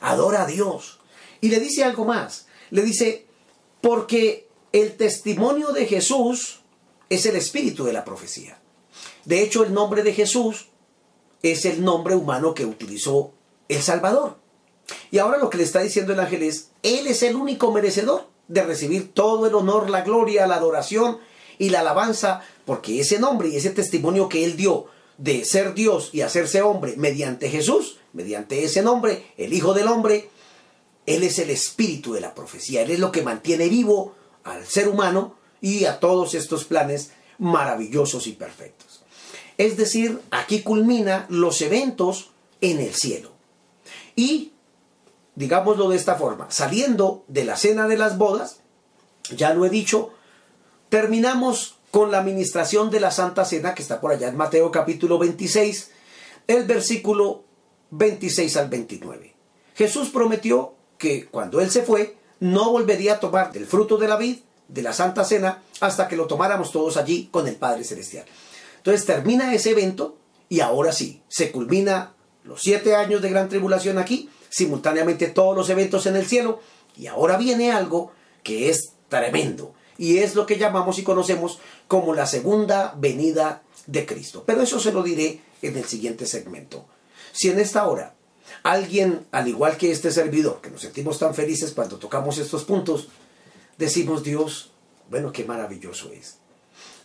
Adora 0.00 0.42
a 0.42 0.46
Dios. 0.46 1.00
Y 1.40 1.48
le 1.48 1.58
dice 1.58 1.82
algo 1.82 2.04
más. 2.04 2.46
Le 2.70 2.82
dice, 2.82 3.26
porque 3.80 4.48
el 4.72 4.96
testimonio 4.96 5.72
de 5.72 5.86
Jesús 5.86 6.60
es 7.10 7.26
el 7.26 7.36
espíritu 7.36 7.84
de 7.84 7.92
la 7.92 8.04
profecía. 8.04 8.58
De 9.24 9.42
hecho, 9.42 9.64
el 9.64 9.74
nombre 9.74 10.02
de 10.02 10.12
Jesús 10.12 10.68
es 11.42 11.64
el 11.64 11.82
nombre 11.82 12.14
humano 12.14 12.54
que 12.54 12.64
utilizó 12.64 13.32
el 13.68 13.82
Salvador. 13.82 14.36
Y 15.10 15.18
ahora 15.18 15.38
lo 15.38 15.50
que 15.50 15.58
le 15.58 15.64
está 15.64 15.80
diciendo 15.80 16.12
el 16.12 16.20
ángel 16.20 16.44
es, 16.44 16.70
Él 16.84 17.08
es 17.08 17.24
el 17.24 17.34
único 17.34 17.72
merecedor 17.72 18.28
de 18.46 18.62
recibir 18.62 19.12
todo 19.12 19.46
el 19.46 19.54
honor, 19.54 19.90
la 19.90 20.02
gloria, 20.02 20.46
la 20.46 20.56
adoración 20.56 21.18
y 21.58 21.70
la 21.70 21.80
alabanza, 21.80 22.42
porque 22.64 23.00
ese 23.00 23.18
nombre 23.18 23.48
y 23.48 23.56
ese 23.56 23.70
testimonio 23.70 24.28
que 24.28 24.44
Él 24.44 24.56
dio 24.56 24.86
de 25.18 25.44
ser 25.44 25.74
Dios 25.74 26.10
y 26.12 26.20
hacerse 26.20 26.62
hombre 26.62 26.94
mediante 26.96 27.48
Jesús, 27.48 27.98
mediante 28.12 28.64
ese 28.64 28.82
nombre, 28.82 29.26
el 29.36 29.52
Hijo 29.52 29.74
del 29.74 29.88
Hombre, 29.88 30.30
Él 31.06 31.22
es 31.22 31.38
el 31.38 31.50
espíritu 31.50 32.12
de 32.12 32.20
la 32.20 32.34
profecía, 32.34 32.82
Él 32.82 32.90
es 32.90 32.98
lo 32.98 33.12
que 33.12 33.22
mantiene 33.22 33.68
vivo 33.68 34.14
al 34.44 34.66
ser 34.66 34.88
humano 34.88 35.36
y 35.60 35.84
a 35.84 36.00
todos 36.00 36.34
estos 36.34 36.64
planes 36.64 37.10
maravillosos 37.38 38.26
y 38.26 38.32
perfectos. 38.32 39.02
Es 39.58 39.76
decir, 39.76 40.20
aquí 40.30 40.62
culmina 40.62 41.26
los 41.28 41.60
eventos 41.62 42.30
en 42.60 42.78
el 42.80 42.94
cielo. 42.94 43.32
Y, 44.14 44.52
digámoslo 45.34 45.88
de 45.88 45.96
esta 45.96 46.16
forma, 46.16 46.50
saliendo 46.50 47.24
de 47.28 47.44
la 47.44 47.56
cena 47.56 47.88
de 47.88 47.96
las 47.96 48.18
bodas, 48.18 48.60
ya 49.34 49.54
lo 49.54 49.64
he 49.64 49.70
dicho, 49.70 50.12
terminamos 50.88 51.76
con 51.90 52.10
la 52.10 52.18
administración 52.18 52.90
de 52.90 53.00
la 53.00 53.10
Santa 53.10 53.44
Cena, 53.44 53.74
que 53.74 53.82
está 53.82 54.00
por 54.00 54.12
allá 54.12 54.28
en 54.28 54.36
Mateo 54.36 54.70
capítulo 54.70 55.18
26, 55.18 55.90
el 56.46 56.64
versículo 56.64 57.44
26 57.90 58.56
al 58.56 58.68
29. 58.68 59.34
Jesús 59.74 60.10
prometió 60.10 60.74
que 60.98 61.26
cuando 61.26 61.60
Él 61.60 61.70
se 61.70 61.82
fue, 61.82 62.16
no 62.40 62.70
volvería 62.70 63.14
a 63.14 63.20
tomar 63.20 63.52
del 63.52 63.66
fruto 63.66 63.96
de 63.96 64.08
la 64.08 64.16
vid, 64.16 64.38
de 64.68 64.82
la 64.82 64.92
Santa 64.92 65.24
Cena, 65.24 65.62
hasta 65.80 66.08
que 66.08 66.16
lo 66.16 66.26
tomáramos 66.26 66.72
todos 66.72 66.96
allí 66.96 67.28
con 67.30 67.46
el 67.46 67.56
Padre 67.56 67.84
Celestial. 67.84 68.24
Entonces 68.78 69.06
termina 69.06 69.54
ese 69.54 69.70
evento 69.70 70.16
y 70.48 70.60
ahora 70.60 70.92
sí, 70.92 71.22
se 71.28 71.50
culmina 71.50 72.14
los 72.44 72.62
siete 72.62 72.94
años 72.94 73.22
de 73.22 73.30
gran 73.30 73.48
tribulación 73.48 73.98
aquí, 73.98 74.30
simultáneamente 74.48 75.26
todos 75.28 75.56
los 75.56 75.68
eventos 75.70 76.06
en 76.06 76.16
el 76.16 76.26
cielo, 76.26 76.60
y 76.96 77.08
ahora 77.08 77.36
viene 77.36 77.72
algo 77.72 78.12
que 78.42 78.70
es 78.70 78.92
tremendo, 79.08 79.74
y 79.98 80.18
es 80.18 80.34
lo 80.34 80.46
que 80.46 80.58
llamamos 80.58 80.98
y 80.98 81.02
conocemos 81.02 81.58
como 81.88 82.14
la 82.14 82.26
segunda 82.26 82.94
venida 82.96 83.62
de 83.86 84.06
Cristo. 84.06 84.44
Pero 84.46 84.62
eso 84.62 84.80
se 84.80 84.92
lo 84.92 85.02
diré 85.02 85.40
en 85.62 85.76
el 85.76 85.84
siguiente 85.84 86.26
segmento. 86.26 86.86
Si 87.32 87.50
en 87.50 87.58
esta 87.58 87.86
hora 87.86 88.14
alguien, 88.62 89.26
al 89.32 89.48
igual 89.48 89.76
que 89.76 89.90
este 89.90 90.10
servidor, 90.10 90.60
que 90.60 90.70
nos 90.70 90.80
sentimos 90.80 91.18
tan 91.18 91.34
felices 91.34 91.72
cuando 91.72 91.98
tocamos 91.98 92.38
estos 92.38 92.64
puntos, 92.64 93.08
decimos 93.78 94.22
Dios, 94.22 94.72
bueno, 95.10 95.32
qué 95.32 95.44
maravilloso 95.44 96.10
es. 96.12 96.38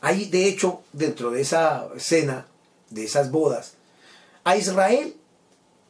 Hay, 0.01 0.25
de 0.25 0.47
hecho, 0.47 0.81
dentro 0.93 1.31
de 1.31 1.41
esa 1.41 1.89
cena, 1.97 2.47
de 2.89 3.05
esas 3.05 3.31
bodas, 3.31 3.73
a 4.43 4.57
Israel 4.57 5.15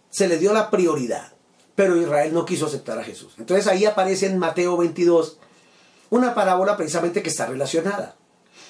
se 0.09 0.27
le 0.27 0.37
dio 0.37 0.53
la 0.53 0.69
prioridad, 0.69 1.31
pero 1.75 1.95
Israel 1.95 2.33
no 2.33 2.45
quiso 2.45 2.65
aceptar 2.65 2.99
a 2.99 3.03
Jesús. 3.03 3.33
Entonces 3.37 3.67
ahí 3.67 3.85
aparece 3.85 4.25
en 4.25 4.37
Mateo 4.37 4.75
22 4.75 5.37
una 6.11 6.35
parábola 6.35 6.77
precisamente 6.77 7.23
que 7.23 7.29
está 7.29 7.47
relacionada. 7.47 8.15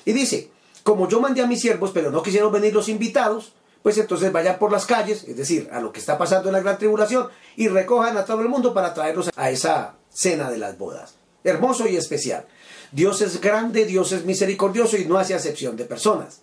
Y 0.06 0.14
dice, 0.14 0.50
como 0.84 1.10
yo 1.10 1.20
mandé 1.20 1.42
a 1.42 1.48
mis 1.48 1.60
siervos, 1.60 1.92
pero 1.94 2.10
no 2.10 2.24
quisieron 2.24 2.52
venir 2.52 2.74
los 2.74 2.88
invitados, 2.88 3.54
pues 3.84 3.98
entonces 3.98 4.32
vayan 4.32 4.60
por 4.60 4.72
las 4.72 4.86
calles, 4.86 5.26
es 5.28 5.36
decir, 5.36 5.68
a 5.74 5.82
lo 5.82 5.92
que 5.92 6.00
está 6.00 6.18
pasando 6.18 6.50
en 6.50 6.54
la 6.54 6.62
gran 6.62 6.78
tribulación, 6.78 7.28
y 7.58 7.68
recojan 7.68 8.16
a 8.16 8.26
todo 8.26 8.42
el 8.42 8.48
mundo 8.48 8.74
para 8.74 8.94
traerlos 8.94 9.30
a 9.36 9.50
esa 9.50 9.96
cena 10.10 10.50
de 10.50 10.60
las 10.60 10.78
bodas. 10.78 11.16
Hermoso 11.44 11.88
y 11.88 11.98
especial. 11.98 12.46
Dios 12.92 13.22
es 13.22 13.42
grande, 13.42 13.86
Dios 13.86 14.12
es 14.12 14.24
misericordioso 14.26 14.98
y 14.98 15.06
no 15.06 15.18
hace 15.18 15.34
acepción 15.34 15.76
de 15.76 15.86
personas. 15.86 16.42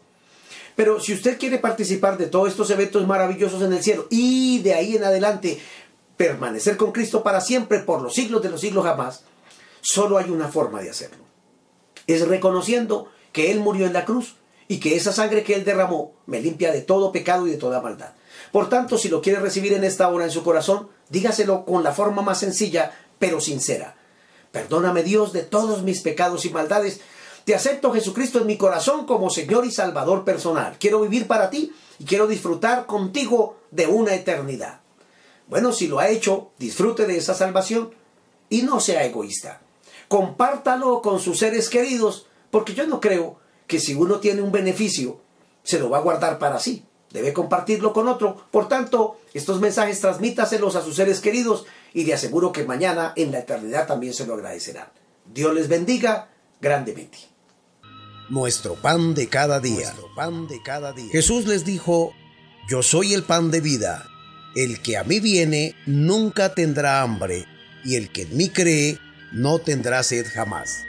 Pero 0.74 1.00
si 1.00 1.12
usted 1.12 1.38
quiere 1.38 1.58
participar 1.58 2.18
de 2.18 2.26
todos 2.26 2.48
estos 2.48 2.70
eventos 2.70 3.06
maravillosos 3.06 3.62
en 3.62 3.72
el 3.72 3.82
cielo 3.82 4.06
y 4.10 4.60
de 4.60 4.74
ahí 4.74 4.96
en 4.96 5.04
adelante 5.04 5.60
permanecer 6.16 6.76
con 6.76 6.90
Cristo 6.90 7.22
para 7.22 7.40
siempre, 7.40 7.80
por 7.80 8.00
los 8.02 8.14
siglos 8.14 8.42
de 8.42 8.50
los 8.50 8.60
siglos 8.60 8.84
jamás, 8.84 9.24
solo 9.80 10.18
hay 10.18 10.30
una 10.30 10.48
forma 10.48 10.80
de 10.80 10.90
hacerlo. 10.90 11.24
Es 12.06 12.26
reconociendo 12.26 13.08
que 13.32 13.50
Él 13.50 13.60
murió 13.60 13.86
en 13.86 13.92
la 13.92 14.04
cruz 14.04 14.36
y 14.66 14.80
que 14.80 14.96
esa 14.96 15.12
sangre 15.12 15.42
que 15.42 15.54
Él 15.54 15.64
derramó 15.64 16.12
me 16.26 16.40
limpia 16.40 16.72
de 16.72 16.82
todo 16.82 17.12
pecado 17.12 17.46
y 17.46 17.50
de 17.50 17.56
toda 17.56 17.80
maldad. 17.80 18.12
Por 18.52 18.68
tanto, 18.68 18.98
si 18.98 19.08
lo 19.08 19.20
quiere 19.20 19.40
recibir 19.40 19.72
en 19.72 19.84
esta 19.84 20.08
hora 20.08 20.24
en 20.24 20.30
su 20.30 20.42
corazón, 20.42 20.88
dígaselo 21.08 21.64
con 21.64 21.82
la 21.82 21.92
forma 21.92 22.22
más 22.22 22.40
sencilla, 22.40 22.92
pero 23.18 23.40
sincera. 23.40 23.96
Perdóname 24.52 25.02
Dios 25.02 25.32
de 25.32 25.42
todos 25.42 25.82
mis 25.82 26.00
pecados 26.00 26.44
y 26.44 26.50
maldades. 26.50 27.00
Te 27.44 27.54
acepto 27.54 27.92
Jesucristo 27.92 28.38
en 28.38 28.46
mi 28.46 28.56
corazón 28.56 29.06
como 29.06 29.30
Señor 29.30 29.66
y 29.66 29.70
Salvador 29.70 30.24
personal. 30.24 30.76
Quiero 30.78 31.00
vivir 31.00 31.26
para 31.26 31.50
ti 31.50 31.72
y 31.98 32.04
quiero 32.04 32.26
disfrutar 32.26 32.86
contigo 32.86 33.56
de 33.70 33.86
una 33.86 34.14
eternidad. 34.14 34.80
Bueno, 35.48 35.72
si 35.72 35.86
lo 35.86 35.98
ha 35.98 36.08
hecho, 36.08 36.50
disfrute 36.58 37.06
de 37.06 37.16
esa 37.16 37.34
salvación 37.34 37.94
y 38.50 38.62
no 38.62 38.80
sea 38.80 39.04
egoísta. 39.04 39.60
Compártalo 40.08 41.02
con 41.02 41.20
sus 41.20 41.38
seres 41.38 41.68
queridos, 41.68 42.26
porque 42.50 42.74
yo 42.74 42.86
no 42.86 43.00
creo 43.00 43.38
que 43.66 43.78
si 43.78 43.94
uno 43.94 44.18
tiene 44.18 44.42
un 44.42 44.50
beneficio, 44.50 45.20
se 45.62 45.78
lo 45.78 45.90
va 45.90 45.98
a 45.98 46.02
guardar 46.02 46.38
para 46.38 46.58
sí. 46.58 46.84
Debe 47.10 47.32
compartirlo 47.32 47.92
con 47.92 48.08
otro. 48.08 48.36
Por 48.50 48.68
tanto, 48.68 49.18
estos 49.32 49.60
mensajes 49.60 50.00
transmítaselos 50.00 50.76
a 50.76 50.82
sus 50.82 50.96
seres 50.96 51.20
queridos 51.20 51.66
y 51.94 52.04
le 52.04 52.14
aseguro 52.14 52.52
que 52.52 52.64
mañana 52.64 53.12
en 53.16 53.32
la 53.32 53.40
eternidad 53.40 53.86
también 53.86 54.12
se 54.12 54.26
lo 54.26 54.34
agradecerán. 54.34 54.88
Dios 55.32 55.54
les 55.54 55.68
bendiga 55.68 56.30
grandemente. 56.60 57.18
Nuestro 58.28 58.74
pan 58.74 59.14
de 59.14 59.28
cada 59.28 59.60
día. 59.60 59.94
pan 60.14 60.48
de 60.48 60.60
cada 60.62 60.92
día. 60.92 61.10
Jesús 61.10 61.46
les 61.46 61.64
dijo, 61.64 62.12
yo 62.68 62.82
soy 62.82 63.14
el 63.14 63.22
pan 63.22 63.50
de 63.50 63.60
vida. 63.60 64.06
El 64.54 64.82
que 64.82 64.98
a 64.98 65.04
mí 65.04 65.20
viene 65.20 65.74
nunca 65.86 66.54
tendrá 66.54 67.00
hambre, 67.02 67.46
y 67.84 67.96
el 67.96 68.10
que 68.12 68.22
en 68.22 68.36
mí 68.36 68.48
cree 68.50 68.98
no 69.32 69.58
tendrá 69.58 70.02
sed 70.02 70.26
jamás. 70.32 70.87